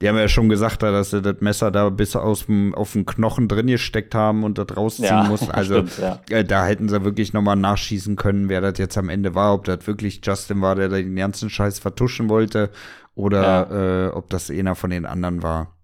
die 0.00 0.08
haben 0.08 0.16
ja 0.16 0.28
schon 0.28 0.48
gesagt, 0.48 0.82
dass 0.82 1.10
sie 1.10 1.20
das 1.20 1.36
Messer 1.40 1.70
da 1.70 1.90
bis 1.90 2.16
aus 2.16 2.46
dem, 2.46 2.74
auf 2.74 2.92
den 2.94 3.04
Knochen 3.04 3.48
drin 3.48 3.66
gesteckt 3.66 4.14
haben 4.14 4.44
und 4.44 4.56
das 4.58 4.74
rausziehen 4.76 5.08
Ja, 5.08 5.24
mussten. 5.24 5.50
Also 5.52 5.86
stimmt, 5.86 5.98
ja. 5.98 6.20
äh, 6.38 6.44
da 6.44 6.64
hätten 6.66 6.88
sie 6.88 7.04
wirklich 7.04 7.32
noch 7.32 7.42
mal 7.42 7.56
nachschießen 7.56 8.16
können, 8.16 8.48
wer 8.48 8.60
das 8.60 8.78
jetzt 8.78 8.96
am 8.96 9.08
Ende 9.10 9.34
war, 9.34 9.52
ob 9.54 9.64
das 9.64 9.86
wirklich 9.86 10.20
Justin 10.24 10.62
war, 10.62 10.74
der 10.74 10.88
da 10.88 10.96
den 10.96 11.16
ganzen 11.16 11.50
Scheiß 11.50 11.78
vertuschen 11.78 12.28
wollte 12.28 12.70
oder 13.14 14.08
äh, 14.12 14.16
ob 14.16 14.30
das 14.30 14.50
einer 14.50 14.74
von 14.74 14.90
den 14.90 15.04
anderen 15.04 15.42
war. 15.42 15.76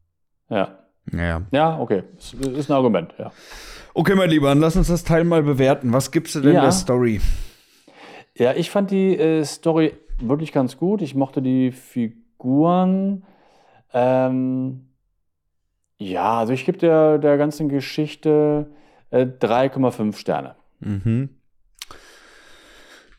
Ja. 0.49 0.79
Naja. 1.11 1.43
Ja, 1.53 1.79
okay. 1.79 2.03
Ist, 2.17 2.35
ist 2.35 2.71
ein 2.71 2.75
Argument, 2.75 3.13
ja. 3.19 3.31
Okay, 3.95 4.15
mein 4.15 4.31
Lieber, 4.31 4.49
dann 4.49 4.61
lass 4.61 4.77
uns 4.77 4.89
das 4.89 5.05
Teil 5.05 5.25
mal 5.25 5.43
bewerten. 5.43 5.93
Was 5.93 6.11
gibst 6.11 6.35
du 6.35 6.41
denn 6.41 6.55
Ja. 6.55 6.63
der 6.63 6.73
Story? 6.73 7.21
Ja, 8.35 8.55
ich 8.55 8.71
fand 8.71 8.91
die 8.91 9.17
äh, 9.17 9.45
Story 9.45 9.95
wirklich 10.21 10.53
ganz 10.53 10.77
gut. 10.79 11.03
Ich 11.03 11.15
mochte 11.15 11.43
die 11.43 11.71
Figuren. 11.73 13.23
Ähm, 13.99 14.89
ja, 15.97 16.39
also 16.41 16.53
ich 16.53 16.67
gebe 16.67 16.77
der, 16.77 17.17
der 17.17 17.39
ganzen 17.39 17.71
Geschichte 17.71 18.67
äh, 19.11 19.25
3,5 19.25 20.19
Sterne. 20.19 20.57
Mhm. 20.81 21.31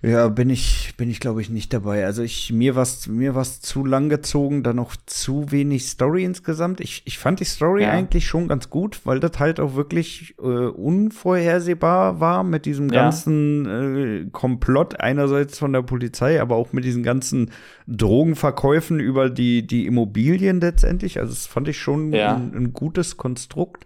Ja, 0.04 0.28
bin 0.28 0.52
ich, 0.52 0.94
bin 0.96 1.10
ich 1.10 1.20
glaube 1.20 1.42
ich 1.42 1.50
nicht 1.50 1.74
dabei. 1.74 2.06
Also 2.06 2.22
ich, 2.22 2.54
mir 2.54 2.76
war's, 2.76 3.08
mir 3.08 3.34
war's 3.34 3.62
zu 3.62 3.84
lang 3.84 4.10
gezogen, 4.10 4.62
dann 4.62 4.76
noch 4.76 4.96
zu 5.08 5.52
wenig 5.52 5.88
Story 5.88 6.24
insgesamt. 6.24 6.80
Ich, 6.82 7.02
ich 7.06 7.18
fand 7.18 7.40
die 7.40 7.46
Story 7.46 7.82
Ja. 7.82 7.90
eigentlich 7.90 8.28
schon 8.28 8.48
ganz 8.48 8.70
gut, 8.70 9.02
weil 9.06 9.20
das 9.20 9.40
halt 9.40 9.60
auch 9.60 9.74
wirklich 9.74 10.36
äh, 10.40 10.44
unvorhersehbar 10.44 12.20
war 12.20 12.44
mit 12.44 12.66
diesem 12.66 12.90
Ja. 12.90 13.02
ganzen 13.02 13.66
äh, 13.66 14.30
Komplott 14.32 15.00
einerseits 15.00 15.58
von 15.58 15.74
der 15.74 15.82
Polizei, 15.82 16.40
aber 16.42 16.58
auch 16.58 16.74
mit 16.74 16.86
diesen 16.86 17.02
ganzen 17.02 17.50
Drogenverkäufen 17.88 19.00
über 19.00 19.30
die, 19.32 19.66
die 19.66 19.86
Immobilien 19.88 20.62
letztendlich. 20.62 21.20
Also 21.20 21.34
das 21.34 21.48
fand 21.48 21.68
ich 21.70 21.80
schon 21.80 22.14
Ja. 22.14 22.36
ein, 22.36 22.54
ein 22.56 22.74
gutes 22.74 23.18
Konstrukt. 23.18 23.86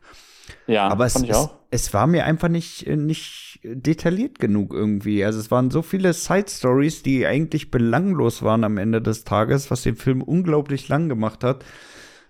Ja, 0.67 0.87
Aber 0.87 1.05
es, 1.05 1.15
es, 1.15 1.49
es 1.69 1.93
war 1.93 2.07
mir 2.07 2.25
einfach 2.25 2.49
nicht, 2.49 2.85
äh, 2.87 2.95
nicht 2.95 3.59
detailliert 3.63 4.39
genug 4.39 4.73
irgendwie. 4.73 5.23
Also 5.23 5.39
es 5.39 5.51
waren 5.51 5.71
so 5.71 5.81
viele 5.81 6.13
Side-Stories, 6.13 7.03
die 7.03 7.25
eigentlich 7.25 7.71
belanglos 7.71 8.41
waren 8.43 8.63
am 8.63 8.77
Ende 8.77 9.01
des 9.01 9.23
Tages, 9.23 9.71
was 9.71 9.83
den 9.83 9.95
Film 9.95 10.21
unglaublich 10.21 10.87
lang 10.89 11.09
gemacht 11.09 11.43
hat, 11.43 11.63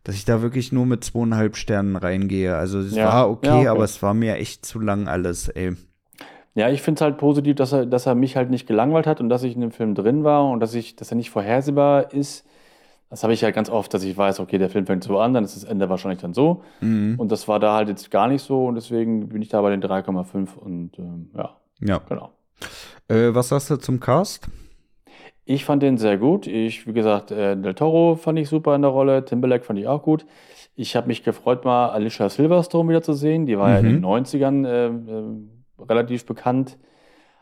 dass 0.04 0.16
ich 0.16 0.26
da 0.26 0.42
wirklich 0.42 0.72
nur 0.72 0.86
mit 0.86 1.04
zweieinhalb 1.04 1.56
Sternen 1.56 1.96
reingehe. 1.96 2.56
Also 2.56 2.80
es 2.80 2.96
Ja. 2.96 3.06
war 3.06 3.30
okay, 3.30 3.48
Ja, 3.48 3.56
okay. 3.60 3.68
aber 3.68 3.84
es 3.84 4.02
war 4.02 4.14
mir 4.14 4.36
echt 4.36 4.66
zu 4.66 4.80
lang 4.80 5.08
alles, 5.08 5.48
ey. 5.50 5.74
Ja, 6.54 6.70
ich 6.70 6.82
finde 6.82 7.00
es 7.00 7.02
halt 7.02 7.18
positiv, 7.18 7.56
dass 7.56 7.72
er, 7.72 7.86
dass 7.86 8.06
er 8.06 8.16
mich 8.16 8.36
halt 8.36 8.50
nicht 8.50 8.68
gelangweilt 8.68 9.08
hat 9.08 9.22
und 9.22 9.30
dass 9.30 9.44
ich 9.44 9.56
in 9.56 9.62
dem 9.62 9.72
Film 9.72 9.96
drin 9.96 10.24
war 10.26 10.50
und 10.50 10.60
dass 10.60 10.74
ich, 10.74 10.98
dass 10.98 11.12
er 11.12 11.16
nicht 11.16 11.30
vorhersehbar 11.30 12.14
ist. 12.14 12.46
Das 13.12 13.22
habe 13.24 13.34
ich 13.34 13.42
ja 13.42 13.52
ganz 13.52 13.70
oft, 13.70 13.94
dass 13.94 14.04
ich 14.04 14.18
weiß, 14.18 14.40
okay, 14.40 14.58
der 14.58 14.70
Film 14.70 14.86
fängt 14.88 15.04
so 15.04 15.20
an, 15.20 15.34
dann 15.34 15.44
ist 15.44 15.56
das 15.56 15.64
Ende 15.66 15.90
wahrscheinlich 15.90 16.22
dann 16.22 16.34
so. 16.34 16.64
Mhm. 16.80 17.16
Und 17.20 17.32
das 17.32 17.48
war 17.48 17.60
da 17.60 17.76
halt 17.76 17.90
jetzt 17.90 18.10
gar 18.10 18.28
nicht 18.28 18.42
so 18.42 18.66
und 18.66 18.76
deswegen 18.76 19.28
bin 19.30 19.42
ich 19.42 19.50
da 19.50 19.62
bei 19.62 19.70
den 19.70 19.82
3,5 19.84 20.56
und 20.58 20.98
ähm, 20.98 21.30
ja, 21.36 21.58
Ja. 21.82 22.02
genau. 22.10 22.32
Äh, 23.10 23.36
was 23.36 23.50
sagst 23.50 23.70
du 23.70 23.76
zum 23.76 24.00
Cast? 24.00 24.48
Ich 25.44 25.66
fand 25.66 25.84
den 25.84 25.98
sehr 25.98 26.18
gut. 26.18 26.48
Ich, 26.48 26.88
wie 26.88 26.94
gesagt, 26.94 27.32
äh, 27.32 27.58
Del 27.58 27.74
Toro 27.74 28.16
fand 28.16 28.40
ich 28.40 28.48
super 28.48 28.74
in 28.76 28.82
der 28.82 28.92
Rolle, 28.92 29.26
Timberlake 29.26 29.66
fand 29.66 29.78
ich 29.80 29.88
auch 29.88 30.04
gut. 30.04 30.26
Ich 30.76 30.96
habe 30.96 31.08
mich 31.08 31.24
gefreut, 31.24 31.66
mal 31.66 31.90
Alicia 31.90 32.30
Silverstone 32.30 32.88
wieder 32.90 33.02
zu 33.02 33.12
sehen. 33.14 33.46
Die 33.46 33.58
war 33.58 33.72
ja 33.72 33.80
in 33.80 33.86
Mhm. 33.88 33.90
den 33.96 34.02
90ern 34.06 34.66
äh, 34.66 34.88
äh, 34.88 35.84
relativ 35.84 36.26
bekannt. 36.26 36.78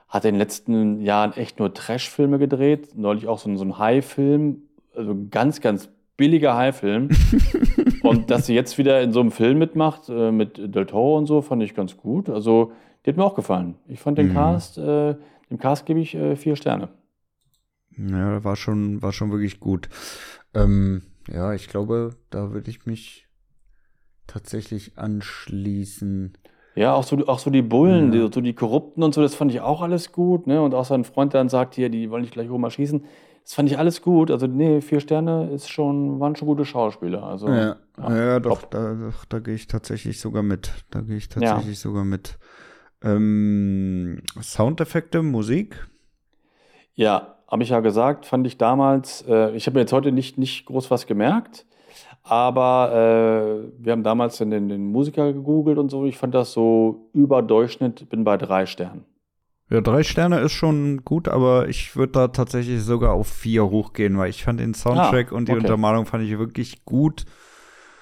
Hat 0.08 0.26
in 0.26 0.34
den 0.34 0.40
letzten 0.40 1.00
Jahren 1.02 1.34
echt 1.34 1.60
nur 1.60 1.72
Trash-Filme 1.72 2.40
gedreht. 2.40 2.96
Neulich 2.96 3.28
auch 3.28 3.38
so, 3.38 3.56
so 3.56 3.64
ein 3.64 3.78
High-Film, 3.78 4.64
also 5.00 5.18
ganz, 5.32 5.62
ganz 5.62 5.90
billiger 6.18 6.56
High-Film. 6.56 7.10
und 8.04 8.30
dass 8.30 8.46
sie 8.46 8.54
jetzt 8.54 8.78
wieder 8.78 9.02
in 9.02 9.12
so 9.14 9.22
einem 9.22 9.32
Film 9.32 9.58
mitmacht, 9.58 10.10
äh, 10.10 10.32
mit 10.32 10.58
Del 10.76 10.86
Toro 10.86 11.18
und 11.18 11.26
so, 11.26 11.42
fand 11.42 11.64
ich 11.64 11.74
ganz 11.74 11.98
gut. 11.98 12.30
Also, 12.30 12.74
die 13.06 13.10
hat 13.10 13.18
mir 13.18 13.24
auch 13.24 13.36
gefallen. 13.36 13.76
Ich 13.88 14.00
fand 14.00 14.18
den 14.18 14.28
Mhm. 14.30 14.34
Cast, 14.34 14.78
äh, 14.78 15.16
dem 15.50 15.58
Cast 15.58 15.86
gebe 15.86 16.00
ich 16.02 16.14
äh, 16.16 16.36
vier 16.36 16.56
Sterne. 16.56 16.90
Ja, 17.98 18.44
war 18.44 18.56
schon, 18.56 19.02
war 19.02 19.12
schon 19.12 19.32
wirklich 19.32 19.60
gut. 19.60 19.90
Ähm, 20.54 21.02
ja, 21.32 21.54
ich 21.54 21.68
glaube, 21.70 22.16
da 22.30 22.52
würde 22.52 22.70
ich 22.70 22.86
mich 22.86 23.28
tatsächlich 24.28 24.98
anschließen. 24.98 26.34
Ja, 26.76 26.94
auch 26.94 27.04
so, 27.04 27.18
auch 27.28 27.40
so 27.40 27.50
die 27.50 27.62
Bullen, 27.62 28.14
Ja. 28.14 28.28
die, 28.28 28.34
so 28.34 28.42
die 28.42 28.54
Korrupten 28.54 29.04
und 29.04 29.14
so, 29.14 29.22
das 29.22 29.36
fand 29.36 29.52
ich 29.52 29.62
auch 29.62 29.82
alles 29.82 30.12
gut. 30.12 30.48
Ne? 30.48 30.62
Und 30.62 30.74
auch 30.74 30.86
sein 30.86 31.04
Freund 31.04 31.34
dann 31.34 31.50
sagt 31.50 31.76
hier, 31.76 31.90
die 31.90 32.10
wollen 32.10 32.24
dich 32.24 32.32
gleich 32.32 32.50
oben 32.50 32.62
mal 32.62 32.70
schießen. 32.72 33.04
Das 33.44 33.54
fand 33.54 33.72
ich 33.72 33.78
alles 33.80 34.02
gut. 34.02 34.30
Also, 34.32 34.48
nee, 34.48 34.82
vier 34.82 35.00
Sterne 35.00 35.50
ist 35.52 35.70
schon, 35.70 36.20
waren 36.20 36.36
schon 36.36 36.48
gute 36.48 36.66
Schauspieler. 36.66 37.24
Also, 37.24 37.48
Ja, 37.48 37.78
ja, 37.98 38.16
ja, 38.16 38.40
doch, 38.40 38.64
da, 38.64 38.94
doch, 38.94 39.26
da 39.26 39.40
gehe 39.40 39.56
ich 39.56 39.68
tatsächlich 39.68 40.20
sogar 40.20 40.44
mit. 40.44 40.72
Da 40.92 41.02
gehe 41.02 41.18
ich 41.18 41.30
tatsächlich 41.30 41.80
sogar 41.80 42.06
mit. 42.06 42.38
Ähm, 43.04 44.22
Soundeffekte, 44.42 45.22
Musik. 45.22 45.88
Ja, 46.94 47.38
habe 47.50 47.64
ich 47.64 47.70
ja 47.70 47.80
gesagt, 47.80 48.26
fand 48.26 48.46
ich 48.46 48.58
damals, 48.58 49.24
äh, 49.28 49.56
ich 49.56 49.66
habe 49.66 49.76
mir 49.76 49.82
jetzt 49.82 49.94
heute 49.94 50.12
nicht, 50.12 50.38
nicht 50.38 50.66
groß 50.66 50.92
was 50.92 51.08
gemerkt, 51.08 51.66
aber 52.24 52.92
äh, 52.94 53.84
wir 53.84 53.92
haben 53.94 54.04
damals 54.04 54.38
den, 54.38 54.52
den, 54.52 54.70
den 54.70 54.92
Musiker 54.92 55.34
gegoogelt 55.34 55.78
und 55.78 55.90
so. 55.90 56.06
Ich 56.06 56.18
fand 56.18 56.36
das 56.36 56.52
so 56.52 57.10
über 57.14 57.42
Durchschnitt, 57.42 58.10
bin 58.10 58.24
bei 58.24 58.38
drei 58.38 58.66
Sternen. 58.66 59.06
Ja, 59.70 59.82
drei 59.82 60.04
Sterne 60.04 60.40
ist 60.40 60.54
schon 60.54 61.06
gut, 61.06 61.28
aber 61.28 61.70
ich 61.70 61.96
würde 61.96 62.14
da 62.14 62.28
tatsächlich 62.30 62.82
sogar 62.82 63.14
auf 63.14 63.28
vier 63.28 63.66
hochgehen, 63.70 64.18
weil 64.18 64.30
ich 64.32 64.44
fand 64.44 64.60
den 64.60 64.74
Soundtrack 64.74 65.32
Ah, 65.32 65.36
und 65.36 65.48
die 65.48 65.52
okay. 65.52 65.60
Untermalung 65.60 66.06
fand 66.08 66.24
ich 66.24 66.38
wirklich 66.40 66.86
gut. 66.86 67.26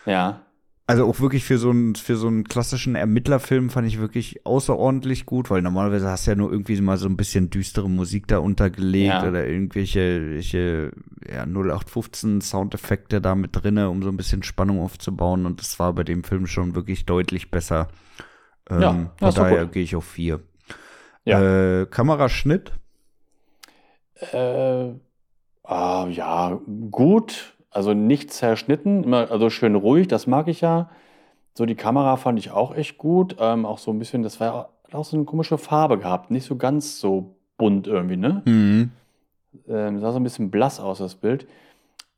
Ja, 0.06 0.48
Also 0.90 1.06
auch 1.06 1.20
wirklich 1.20 1.44
für 1.44 1.58
so 1.58 1.70
einen 1.70 1.96
für 1.96 2.16
so 2.16 2.28
einen 2.28 2.46
klassischen 2.46 2.96
Ermittlerfilm 2.96 3.70
fand 3.70 3.86
ich 3.88 4.00
wirklich 4.00 4.46
außerordentlich 4.46 5.26
gut, 5.26 5.50
weil 5.50 5.62
normalerweise 5.62 6.08
hast 6.10 6.28
du 6.28 6.32
ja 6.32 6.36
nur 6.38 6.50
irgendwie 6.50 6.80
mal 6.80 6.96
so 6.98 7.08
ein 7.10 7.18
bisschen 7.18 7.50
düstere 7.50 7.90
Musik 7.90 8.26
da 8.28 8.38
untergelegt 8.40 9.22
Ja. 9.22 9.28
oder 9.28 9.46
irgendwelche, 9.46 10.32
welche 10.36 10.94
ja, 11.30 11.46
0815 11.46 12.40
Soundeffekte 12.40 13.20
da 13.20 13.36
mit 13.36 13.50
drinne, 13.54 13.90
um 13.90 14.02
so 14.02 14.08
ein 14.08 14.16
bisschen 14.16 14.44
Spannung 14.44 14.80
aufzubauen 14.80 15.46
und 15.46 15.60
das 15.60 15.78
war 15.78 15.92
bei 15.92 16.06
dem 16.06 16.24
Film 16.24 16.48
schon 16.48 16.74
wirklich 16.74 17.06
deutlich 17.06 17.52
besser. 17.52 17.90
Ähm, 18.70 18.82
Ja, 18.82 19.12
von 19.20 19.34
daher 19.36 19.66
gehe 19.68 19.84
ich 19.84 19.96
auf 19.96 20.06
vier. 20.06 20.42
Ja. 21.28 21.82
Äh, 21.82 21.86
Kameraschnitt. 21.88 22.72
Äh, 24.32 24.94
ah, 25.64 26.08
ja, 26.10 26.60
gut. 26.90 27.54
Also 27.70 27.94
nicht 27.94 28.32
zerschnitten, 28.32 29.04
immer, 29.04 29.30
also 29.30 29.50
schön 29.50 29.76
ruhig, 29.76 30.08
das 30.08 30.26
mag 30.26 30.48
ich 30.48 30.62
ja. 30.62 30.90
So 31.54 31.66
die 31.66 31.76
Kamera 31.76 32.16
fand 32.16 32.40
ich 32.40 32.52
auch 32.52 32.74
echt 32.74 32.98
gut. 32.98 33.36
Ähm, 33.40 33.66
auch 33.66 33.78
so 33.78 33.92
ein 33.92 34.00
bisschen, 34.00 34.24
das 34.24 34.40
war 34.40 34.70
auch 34.92 35.04
so 35.04 35.18
eine 35.18 35.26
komische 35.26 35.58
Farbe 35.58 35.98
gehabt. 35.98 36.32
Nicht 36.32 36.46
so 36.46 36.56
ganz 36.56 37.00
so 37.00 37.36
bunt 37.58 37.88
irgendwie, 37.88 38.18
ne? 38.18 38.42
Mhm. 38.46 38.92
Ähm, 39.68 40.00
sah 40.00 40.14
so 40.14 40.20
ein 40.20 40.24
bisschen 40.24 40.50
blass 40.50 40.80
aus, 40.80 41.00
das 41.00 41.16
Bild. 41.16 41.46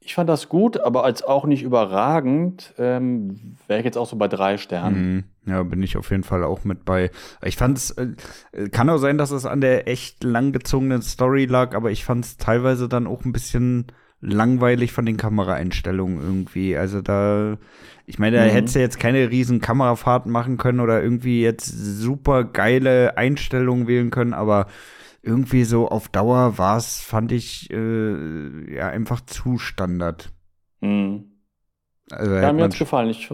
Ich 0.01 0.15
fand 0.15 0.29
das 0.29 0.47
gut, 0.49 0.79
aber 0.79 1.03
als 1.03 1.23
auch 1.23 1.45
nicht 1.45 1.61
überragend, 1.61 2.73
ähm, 2.77 3.57
wäre 3.67 3.79
ich 3.79 3.85
jetzt 3.85 3.97
auch 3.97 4.07
so 4.07 4.15
bei 4.15 4.27
drei 4.27 4.57
Sternen. 4.57 5.11
Mhm. 5.15 5.23
Ja, 5.45 5.63
bin 5.63 5.81
ich 5.83 5.97
auf 5.97 6.11
jeden 6.11 6.23
Fall 6.23 6.43
auch 6.43 6.63
mit 6.63 6.85
bei. 6.85 7.11
Ich 7.43 7.57
fand 7.57 7.77
es, 7.77 7.91
äh, 7.91 8.69
kann 8.71 8.89
auch 8.89 8.97
sein, 8.97 9.17
dass 9.17 9.31
es 9.31 9.45
an 9.45 9.61
der 9.61 9.87
echt 9.87 10.23
langgezogenen 10.23 11.01
Story 11.01 11.45
lag, 11.45 11.75
aber 11.75 11.91
ich 11.91 12.05
fand 12.05 12.23
es 12.25 12.37
teilweise 12.37 12.87
dann 12.87 13.07
auch 13.07 13.25
ein 13.25 13.31
bisschen 13.33 13.87
langweilig 14.21 14.91
von 14.91 15.05
den 15.05 15.17
Kameraeinstellungen 15.17 16.21
irgendwie. 16.21 16.77
Also 16.77 17.01
da, 17.01 17.57
ich 18.05 18.19
meine, 18.19 18.37
da 18.37 18.43
Mhm. 18.43 18.49
hättest 18.49 18.75
du 18.75 18.79
jetzt 18.79 18.99
keine 18.99 19.29
riesen 19.29 19.59
Kamerafahrten 19.59 20.31
machen 20.31 20.57
können 20.57 20.79
oder 20.81 21.01
irgendwie 21.01 21.41
jetzt 21.41 21.65
super 21.67 22.43
geile 22.43 23.17
Einstellungen 23.17 23.87
wählen 23.87 24.11
können, 24.11 24.33
aber 24.33 24.67
irgendwie 25.21 25.63
so 25.63 25.87
auf 25.87 26.09
Dauer 26.09 26.57
war 26.57 26.77
es, 26.77 26.99
fand 27.01 27.31
ich, 27.31 27.69
äh, 27.71 28.75
ja, 28.75 28.87
einfach 28.89 29.21
zu 29.21 29.57
Standard. 29.57 30.31
Mhm. 30.81 31.31
Also 32.11 32.33
Ja, 32.33 32.51
mir 32.53 32.53
man, 32.53 32.63
hat's 32.63 32.79
gefallen. 32.79 33.09
Ich, 33.09 33.29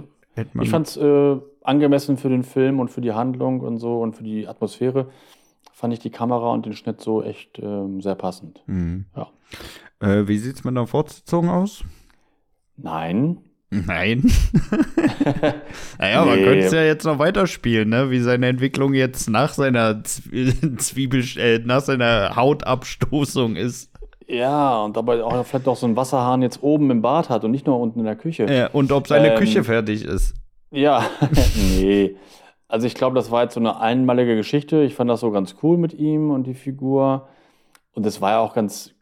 ich 0.61 0.69
fand 0.69 0.87
es 0.87 0.97
äh, 0.97 1.37
angemessen 1.63 2.17
für 2.17 2.29
den 2.29 2.43
Film 2.43 2.79
und 2.79 2.89
für 2.89 3.01
die 3.01 3.13
Handlung 3.13 3.61
und 3.61 3.77
so 3.77 4.01
und 4.01 4.15
für 4.15 4.23
die 4.23 4.47
Atmosphäre. 4.47 5.09
Fand 5.71 5.93
ich 5.93 5.99
die 5.99 6.09
Kamera 6.09 6.51
und 6.51 6.65
den 6.65 6.73
Schnitt 6.73 7.01
so 7.01 7.21
echt 7.21 7.59
ähm, 7.59 8.01
sehr 8.01 8.15
passend. 8.15 8.63
Mhm. 8.65 9.05
Ja. 9.15 9.29
Äh, 9.99 10.27
wie 10.27 10.37
sieht's 10.37 10.63
mit 10.63 10.71
einer 10.71 10.87
Fortsetzung 10.87 11.49
aus? 11.49 11.83
Nein. 12.77 13.37
Nein. 13.87 14.23
naja, 15.99 16.25
man 16.25 16.35
Nee. 16.39 16.43
könnte 16.43 16.65
es 16.65 16.71
ja 16.71 16.83
jetzt 16.83 17.05
noch 17.05 17.19
weiterspielen, 17.19 17.89
ne? 17.89 18.09
Wie 18.11 18.19
seine 18.19 18.47
Entwicklung 18.47 18.93
jetzt 18.93 19.29
nach 19.29 19.53
seiner 19.53 20.01
Zwie- 20.03 20.77
Zwiebel, 20.77 21.23
äh, 21.37 21.59
nach 21.59 21.81
seiner 21.81 22.35
Hautabstoßung 22.35 23.55
ist. 23.55 23.91
Ja, 24.27 24.81
und 24.83 24.97
dabei 24.97 25.23
auch 25.23 25.45
vielleicht 25.45 25.67
auch 25.67 25.75
so 25.75 25.85
einen 25.85 25.95
Wasserhahn 25.95 26.41
jetzt 26.41 26.63
oben 26.63 26.89
im 26.89 27.01
Bad 27.01 27.29
hat 27.29 27.43
und 27.43 27.51
nicht 27.51 27.67
nur 27.67 27.79
unten 27.79 27.99
in 27.99 28.05
der 28.05 28.15
Küche. 28.15 28.45
Ja, 28.51 28.67
und 28.71 28.91
ob 28.91 29.07
seine 29.07 29.33
Ähm, 29.33 29.37
Küche 29.39 29.63
fertig 29.63 30.03
ist. 30.03 30.33
Ja, 30.71 31.05
nee. 31.79 32.15
Also 32.67 32.87
ich 32.87 32.95
glaube, 32.95 33.15
das 33.15 33.29
war 33.29 33.43
jetzt 33.43 33.53
so 33.53 33.59
eine 33.59 33.79
einmalige 33.79 34.35
Geschichte. 34.35 34.81
Ich 34.81 34.95
fand 34.95 35.09
das 35.11 35.19
so 35.19 35.29
ganz 35.29 35.55
cool 35.61 35.77
mit 35.77 35.93
ihm 35.93 36.31
und 36.31 36.45
die 36.47 36.55
Figur. 36.55 37.27
Und 37.93 38.05
es 38.07 38.19
war 38.19 38.31
ja 38.31 38.39
auch 38.39 38.55
ganz, 38.55 38.94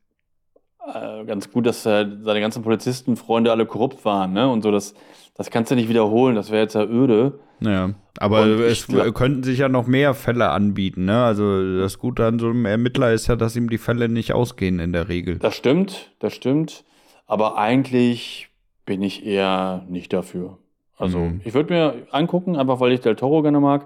äh, 0.93 1.25
ganz 1.25 1.51
gut, 1.51 1.65
dass 1.65 1.85
äh, 1.85 2.05
seine 2.21 2.41
ganzen 2.41 2.63
Polizistenfreunde 2.63 3.51
alle 3.51 3.65
korrupt 3.65 4.03
waren. 4.05 4.33
Ne? 4.33 4.49
Und 4.49 4.61
so, 4.63 4.71
das, 4.71 4.93
das 5.35 5.49
kannst 5.49 5.71
du 5.71 5.75
nicht 5.75 5.89
wiederholen. 5.89 6.35
Das 6.35 6.51
wäre 6.51 6.61
jetzt 6.63 6.75
ja 6.75 6.83
öde. 6.83 7.39
Ja, 7.61 7.91
aber 8.19 8.41
Und 8.43 8.59
es 8.61 8.87
glaub- 8.87 9.13
könnten 9.15 9.43
sich 9.43 9.59
ja 9.59 9.69
noch 9.69 9.87
mehr 9.87 10.13
Fälle 10.13 10.49
anbieten, 10.49 11.05
ne? 11.05 11.23
Also 11.23 11.79
das 11.79 11.97
Gute 11.97 12.25
an 12.25 12.37
so 12.37 12.47
einem 12.49 12.65
Ermittler 12.65 13.13
ist 13.13 13.27
ja, 13.27 13.37
dass 13.37 13.55
ihm 13.55 13.69
die 13.69 13.77
Fälle 13.77 14.09
nicht 14.09 14.33
ausgehen 14.33 14.79
in 14.79 14.91
der 14.91 15.07
Regel. 15.07 15.37
Das 15.39 15.55
stimmt, 15.55 16.11
das 16.19 16.33
stimmt. 16.33 16.83
Aber 17.25 17.57
eigentlich 17.57 18.49
bin 18.85 19.01
ich 19.01 19.25
eher 19.25 19.85
nicht 19.87 20.11
dafür. 20.11 20.57
Also 20.97 21.19
Mhm. 21.19 21.41
ich 21.45 21.53
würde 21.53 21.73
mir 21.73 21.93
angucken, 22.11 22.57
einfach 22.57 22.81
weil 22.81 22.91
ich 22.91 22.99
Del 22.99 23.15
Toro 23.15 23.41
gerne 23.43 23.61
mag. 23.61 23.85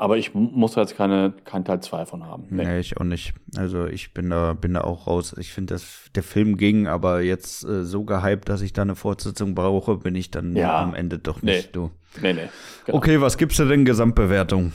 Aber 0.00 0.16
ich 0.16 0.34
mu- 0.34 0.48
muss 0.52 0.72
da 0.72 0.80
jetzt 0.80 0.96
keine, 0.96 1.34
keinen 1.44 1.66
Teil 1.66 1.80
2 1.80 2.06
von 2.06 2.24
haben. 2.24 2.44
Nee. 2.48 2.64
Nee, 2.64 2.78
ich 2.80 2.96
auch 2.96 3.04
nicht. 3.04 3.34
Also 3.56 3.84
ich 3.86 4.14
bin 4.14 4.30
da, 4.30 4.54
bin 4.54 4.72
da 4.72 4.80
auch 4.80 5.06
raus. 5.06 5.34
Ich 5.38 5.52
finde, 5.52 5.74
dass 5.74 6.10
der 6.14 6.22
Film 6.22 6.56
ging, 6.56 6.86
aber 6.86 7.20
jetzt 7.20 7.64
äh, 7.64 7.84
so 7.84 8.04
gehypt, 8.04 8.48
dass 8.48 8.62
ich 8.62 8.72
da 8.72 8.80
eine 8.80 8.94
Fortsetzung 8.96 9.54
brauche, 9.54 9.98
bin 9.98 10.14
ich 10.14 10.30
dann 10.30 10.56
Ja. 10.56 10.80
am 10.82 10.94
Ende 10.94 11.18
doch 11.18 11.42
Nee. 11.42 11.56
nicht 11.56 11.76
du. 11.76 11.90
Nee, 12.22 12.32
nee. 12.32 12.48
Genau. 12.86 12.96
Okay, 12.96 13.20
was 13.20 13.36
gibst 13.36 13.58
du 13.58 13.66
denn 13.66 13.84
Gesamtbewertung? 13.84 14.72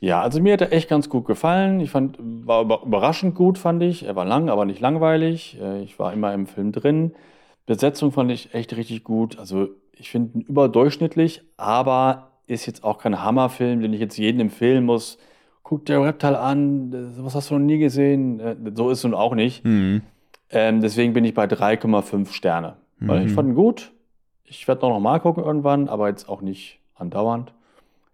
Ja, 0.00 0.22
also 0.22 0.40
mir 0.40 0.54
hat 0.54 0.62
er 0.62 0.72
echt 0.72 0.88
ganz 0.88 1.10
gut 1.10 1.26
gefallen. 1.26 1.78
Ich 1.80 1.90
fand, 1.90 2.16
war 2.18 2.62
überraschend 2.62 3.34
gut, 3.34 3.58
fand 3.58 3.82
ich. 3.82 4.04
Er 4.06 4.16
war 4.16 4.24
lang, 4.24 4.48
aber 4.48 4.64
nicht 4.64 4.80
langweilig. 4.80 5.58
Äh, 5.60 5.82
ich 5.82 5.98
war 5.98 6.14
immer 6.14 6.32
im 6.32 6.46
Film 6.46 6.72
drin. 6.72 7.12
Besetzung 7.66 8.10
fand 8.10 8.32
ich 8.32 8.54
echt 8.54 8.74
richtig 8.74 9.04
gut. 9.04 9.38
Also 9.38 9.68
ich 9.92 10.10
finde 10.10 10.38
ihn 10.38 10.40
überdurchschnittlich, 10.40 11.42
aber 11.58 12.31
ist 12.52 12.66
jetzt 12.66 12.84
auch 12.84 12.98
kein 12.98 13.22
Hammerfilm, 13.22 13.80
den 13.80 13.92
ich 13.92 14.00
jetzt 14.00 14.16
jedem 14.16 14.40
empfehlen 14.40 14.84
muss. 14.84 15.18
Guck 15.62 15.86
dir 15.86 16.02
Reptile 16.02 16.38
an, 16.38 17.14
was 17.18 17.34
hast 17.34 17.50
du 17.50 17.54
noch 17.54 17.64
nie 17.64 17.78
gesehen? 17.78 18.40
Äh, 18.40 18.56
so 18.74 18.90
ist 18.90 18.98
es 18.98 19.04
nun 19.04 19.14
auch 19.14 19.34
nicht. 19.34 19.64
Mhm. 19.64 20.02
Ähm, 20.50 20.80
deswegen 20.80 21.12
bin 21.12 21.24
ich 21.24 21.34
bei 21.34 21.44
3,5 21.44 22.32
Sterne. 22.32 22.76
Weil 23.00 23.20
mhm. 23.20 23.26
ich 23.26 23.32
fand 23.32 23.48
ihn 23.48 23.54
gut. 23.54 23.92
Ich 24.44 24.68
werde 24.68 24.86
noch 24.86 25.00
mal 25.00 25.18
gucken 25.18 25.42
irgendwann, 25.44 25.88
aber 25.88 26.08
jetzt 26.08 26.28
auch 26.28 26.42
nicht 26.42 26.80
andauernd. 26.94 27.52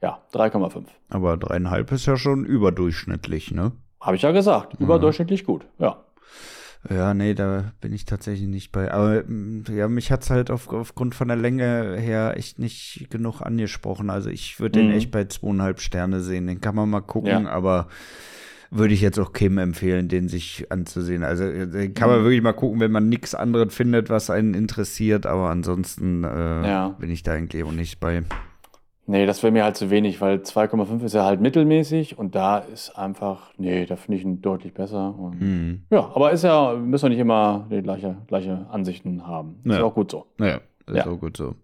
Ja, 0.01 0.21
3,5. 0.33 0.85
Aber 1.11 1.37
dreieinhalb 1.37 1.91
ist 1.91 2.07
ja 2.07 2.17
schon 2.17 2.45
überdurchschnittlich, 2.45 3.51
ne? 3.51 3.73
Habe 4.01 4.15
ich 4.15 4.23
ja 4.23 4.31
gesagt. 4.31 4.75
Überdurchschnittlich 4.79 5.45
gut, 5.45 5.67
ja. 5.79 6.05
Ja, 6.91 7.13
nee, 7.13 7.35
da 7.35 7.73
bin 7.81 7.93
ich 7.93 8.05
tatsächlich 8.05 8.49
nicht 8.49 8.73
bei. 8.73 8.91
Aber 8.91 9.23
mm, 9.27 9.65
ja, 9.75 9.89
mich 9.89 10.11
hat's 10.11 10.31
halt 10.31 10.51
auf, 10.51 10.69
aufgrund 10.69 11.15
von 11.15 11.29
der 11.29 11.37
Länge 11.37 11.97
her 11.99 12.35
echt 12.37 12.59
nicht 12.59 13.09
genug 13.11 13.43
angesprochen. 13.43 14.11
Also 14.11 14.31
ich 14.31 14.59
würde 14.59 14.83
mhm. 14.83 14.89
den 14.89 14.97
echt 14.97 15.11
bei 15.11 15.25
zweieinhalb 15.25 15.81
Sterne 15.81 16.21
sehen. 16.21 16.47
Den 16.47 16.61
kann 16.61 16.75
man 16.75 16.89
mal 16.89 17.01
gucken, 17.01 17.45
ja. 17.45 17.49
aber 17.51 17.89
würde 18.71 18.95
ich 18.95 19.01
jetzt 19.01 19.19
auch 19.19 19.33
Kim 19.33 19.59
empfehlen, 19.59 20.09
den 20.09 20.29
sich 20.29 20.71
anzusehen. 20.71 21.25
Also 21.25 21.45
den 21.45 21.95
kann 21.95 22.09
man 22.09 22.21
mhm. 22.21 22.25
wirklich 22.25 22.43
mal 22.43 22.53
gucken, 22.53 22.81
wenn 22.81 22.93
man 22.93 23.09
nichts 23.09 23.35
anderes 23.35 23.75
findet, 23.75 24.11
was 24.11 24.31
einen 24.31 24.55
interessiert. 24.55 25.27
Aber 25.27 25.51
ansonsten 25.51 26.25
äh, 26.25 26.69
ja. 26.69 26.89
bin 26.91 27.11
ich 27.11 27.23
da 27.23 27.33
eigentlich 27.33 27.65
auch 27.65 27.73
nicht 27.73 28.01
bei. 28.01 28.23
Nee, 29.11 29.25
das 29.25 29.43
wäre 29.43 29.51
mir 29.51 29.65
halt 29.65 29.75
zu 29.75 29.89
wenig, 29.89 30.21
weil 30.21 30.37
2,5 30.41 31.03
ist 31.03 31.15
ja 31.15 31.25
halt 31.25 31.41
mittelmäßig 31.41 32.19
und 32.19 32.35
da 32.35 32.59
ist 32.59 32.91
einfach, 32.91 33.55
nee, 33.57 33.87
da 33.87 33.97
finde 33.97 34.19
ich 34.19 34.23
ihn 34.23 34.43
deutlich 34.43 34.75
besser. 34.75 35.15
Mhm. 35.41 35.81
Ja, 35.89 36.11
aber 36.15 36.31
ist 36.31 36.45
ja, 36.45 36.75
müssen 36.75 37.05
wir 37.05 37.09
nicht 37.09 37.19
immer 37.19 37.67
die 37.71 37.81
gleiche, 37.81 38.19
gleiche 38.27 38.67
Ansichten 38.71 39.27
haben. 39.27 39.61
Ist 39.65 39.77
ja. 39.77 39.83
auch 39.83 39.95
gut 39.95 40.11
so. 40.11 40.27
Naja. 40.37 40.61
Ist 40.87 40.95
ja. 40.95 41.07
auch 41.07 41.19
gut 41.19 41.39
so. 41.39 41.55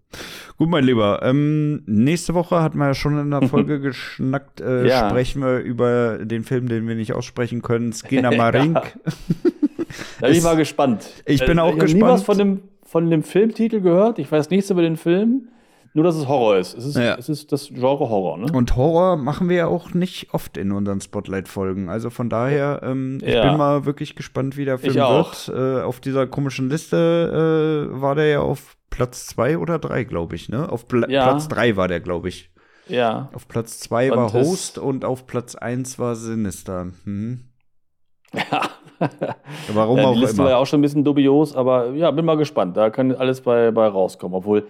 Gut, 0.57 0.69
mein 0.69 0.85
Lieber. 0.85 1.19
Ähm, 1.21 1.83
nächste 1.85 2.33
Woche 2.33 2.63
hatten 2.63 2.79
wir 2.79 2.87
ja 2.87 2.93
schon 2.95 3.19
in 3.19 3.29
der 3.29 3.41
Folge 3.47 3.79
geschnackt. 3.79 4.61
Äh, 4.61 4.87
ja. 4.87 5.07
Sprechen 5.07 5.43
wir 5.43 5.59
über 5.59 6.25
den 6.25 6.43
Film, 6.43 6.67
den 6.67 6.87
wir 6.87 6.95
nicht 6.95 7.13
aussprechen 7.13 7.61
können, 7.61 7.93
Skina 7.93 8.31
Marink. 8.35 8.73
da 10.19 10.27
bin 10.27 10.35
ich 10.35 10.41
mal 10.41 10.55
gespannt. 10.55 11.05
Ich 11.27 11.45
bin 11.45 11.59
äh, 11.59 11.61
auch 11.61 11.75
ich 11.75 11.79
gespannt. 11.79 11.95
Ich 11.95 12.01
habe 12.01 12.05
nie 12.05 12.11
was 12.11 12.23
von 12.23 12.37
dem, 12.39 12.61
von 12.83 13.11
dem 13.11 13.21
Filmtitel 13.21 13.81
gehört. 13.81 14.17
Ich 14.17 14.31
weiß 14.31 14.49
nichts 14.49 14.71
über 14.71 14.81
den 14.81 14.97
Film. 14.97 15.49
Nur, 15.95 16.03
dass 16.03 16.17
es 16.17 16.27
Horror 16.27 16.57
ist. 16.57 16.77
Es 16.77 16.85
ist, 16.85 16.97
ja. 16.97 17.15
es 17.15 17.29
ist 17.29 17.53
das 17.53 17.69
Genre 17.69 18.09
Horror. 18.09 18.37
Ne? 18.37 18.47
Und 18.51 18.75
Horror 18.75 19.15
machen 19.15 19.47
wir 19.47 19.55
ja 19.55 19.67
auch 19.67 19.93
nicht 19.93 20.33
oft 20.33 20.57
in 20.57 20.73
unseren 20.73 20.99
Spotlight-Folgen. 20.99 21.87
Also 21.87 22.09
von 22.09 22.29
daher, 22.29 22.81
ähm, 22.83 23.19
ja. 23.21 23.27
ich 23.27 23.49
bin 23.49 23.57
mal 23.57 23.85
wirklich 23.85 24.13
gespannt, 24.13 24.57
wie 24.57 24.65
der 24.65 24.77
Film 24.77 24.95
wird. 24.95 25.49
Äh, 25.55 25.83
auf 25.83 26.01
dieser 26.01 26.27
komischen 26.27 26.69
Liste 26.69 27.89
äh, 27.89 28.01
war 28.01 28.13
der 28.13 28.27
ja 28.27 28.39
auf 28.41 28.75
Platz 28.89 29.25
zwei 29.27 29.57
oder 29.57 29.79
drei, 29.79 30.03
glaube 30.03 30.35
ich. 30.35 30.49
Ne? 30.49 30.69
Auf 30.69 30.85
Pla 30.89 31.07
ja. 31.07 31.29
Platz 31.29 31.47
drei 31.47 31.77
war 31.77 31.87
der, 31.87 32.01
glaube 32.01 32.27
ich. 32.27 32.51
Ja. 32.89 33.29
Auf 33.31 33.47
Platz 33.47 33.79
zwei 33.79 34.09
war 34.11 34.33
Host 34.33 34.77
und 34.77 35.05
auf 35.05 35.25
Platz 35.25 35.55
eins 35.55 35.97
war 35.97 36.15
Sinister. 36.15 36.87
Hm. 37.05 37.45
Ja. 38.51 38.69
Warum 39.73 39.97
ja, 39.97 40.03
die 40.03 40.09
auch 40.09 40.15
Liste 40.15 40.35
immer. 40.35 40.43
war 40.45 40.51
ja 40.51 40.57
auch 40.57 40.65
schon 40.65 40.79
ein 40.79 40.81
bisschen 40.81 41.03
dubios, 41.03 41.55
aber 41.55 41.91
ja, 41.91 42.11
bin 42.11 42.25
mal 42.25 42.37
gespannt. 42.37 42.77
Da 42.77 42.89
kann 42.89 43.13
alles 43.13 43.41
bei, 43.41 43.71
bei 43.71 43.87
rauskommen. 43.87 44.35
Obwohl, 44.35 44.67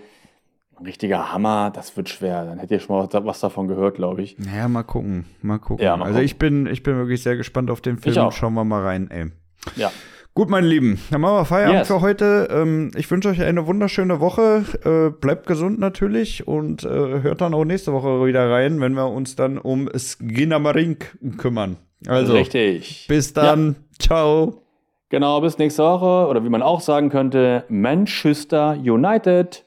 ein 0.79 0.85
richtiger 0.85 1.31
Hammer, 1.31 1.71
das 1.73 1.95
wird 1.97 2.09
schwer. 2.09 2.45
Dann 2.45 2.59
hättet 2.59 2.71
ihr 2.71 2.79
schon 2.79 2.95
mal 2.95 3.07
was 3.25 3.39
davon 3.39 3.67
gehört, 3.67 3.95
glaube 3.95 4.21
ich. 4.21 4.37
Naja, 4.37 4.67
mal 4.67 4.83
gucken. 4.83 5.25
Mal 5.41 5.59
gucken. 5.59 5.83
Ja, 5.83 5.95
mal 5.97 6.05
also 6.05 6.15
gucken. 6.15 6.25
ich 6.25 6.37
bin, 6.37 6.65
ich 6.67 6.83
bin 6.83 6.97
wirklich 6.97 7.23
sehr 7.23 7.37
gespannt 7.37 7.71
auf 7.71 7.81
den 7.81 7.97
Film. 7.97 8.31
Schauen 8.31 8.53
wir 8.53 8.63
mal 8.63 8.83
rein, 8.83 9.09
ey. 9.09 9.31
Ja. 9.75 9.91
Gut, 10.33 10.49
meine 10.49 10.67
Lieben, 10.67 10.99
dann 11.11 11.21
machen 11.21 11.35
wir 11.35 11.45
Feierabend 11.45 11.79
yes. 11.79 11.87
für 11.87 12.01
heute. 12.01 12.49
Ähm, 12.51 12.91
ich 12.97 13.09
wünsche 13.09 13.29
euch 13.29 13.41
eine 13.41 13.67
wunderschöne 13.67 14.19
Woche. 14.19 14.65
Äh, 14.83 15.17
bleibt 15.17 15.47
gesund 15.47 15.79
natürlich 15.79 16.45
und 16.45 16.83
äh, 16.83 16.89
hört 17.21 17.39
dann 17.39 17.53
auch 17.53 17.63
nächste 17.63 17.93
Woche 17.93 18.25
wieder 18.25 18.49
rein, 18.51 18.81
wenn 18.81 18.95
wir 18.95 19.07
uns 19.07 19.37
dann 19.37 19.57
um 19.57 19.89
Skinnamarink 19.95 21.17
kümmern. 21.37 21.77
Also, 22.05 22.33
Richtig. 22.33 23.05
bis 23.07 23.31
dann. 23.31 23.67
Ja. 23.67 23.97
Ciao. 23.99 24.61
Genau, 25.07 25.39
bis 25.39 25.57
nächste 25.57 25.83
Woche. 25.83 26.27
Oder 26.29 26.43
wie 26.43 26.49
man 26.49 26.61
auch 26.61 26.81
sagen 26.81 27.09
könnte, 27.09 27.63
Manchester 27.69 28.71
United. 28.71 29.64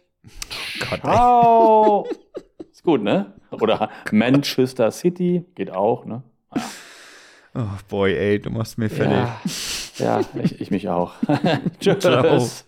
Gott, 0.78 1.00
Ciao. 1.00 2.06
Ist 2.72 2.82
gut, 2.82 3.02
ne? 3.02 3.34
Oder 3.50 3.90
Manchester 4.12 4.90
City 4.90 5.44
geht 5.54 5.70
auch, 5.70 6.04
ne? 6.04 6.22
Ja. 6.54 6.62
Oh 7.54 7.78
boy, 7.88 8.14
ey, 8.14 8.38
du 8.38 8.50
machst 8.50 8.78
mir 8.78 8.88
fertig. 8.88 9.98
Ja, 9.98 10.20
ja 10.20 10.20
ich, 10.42 10.60
ich 10.60 10.70
mich 10.70 10.88
auch. 10.88 11.14
Tschüss. 11.80 12.66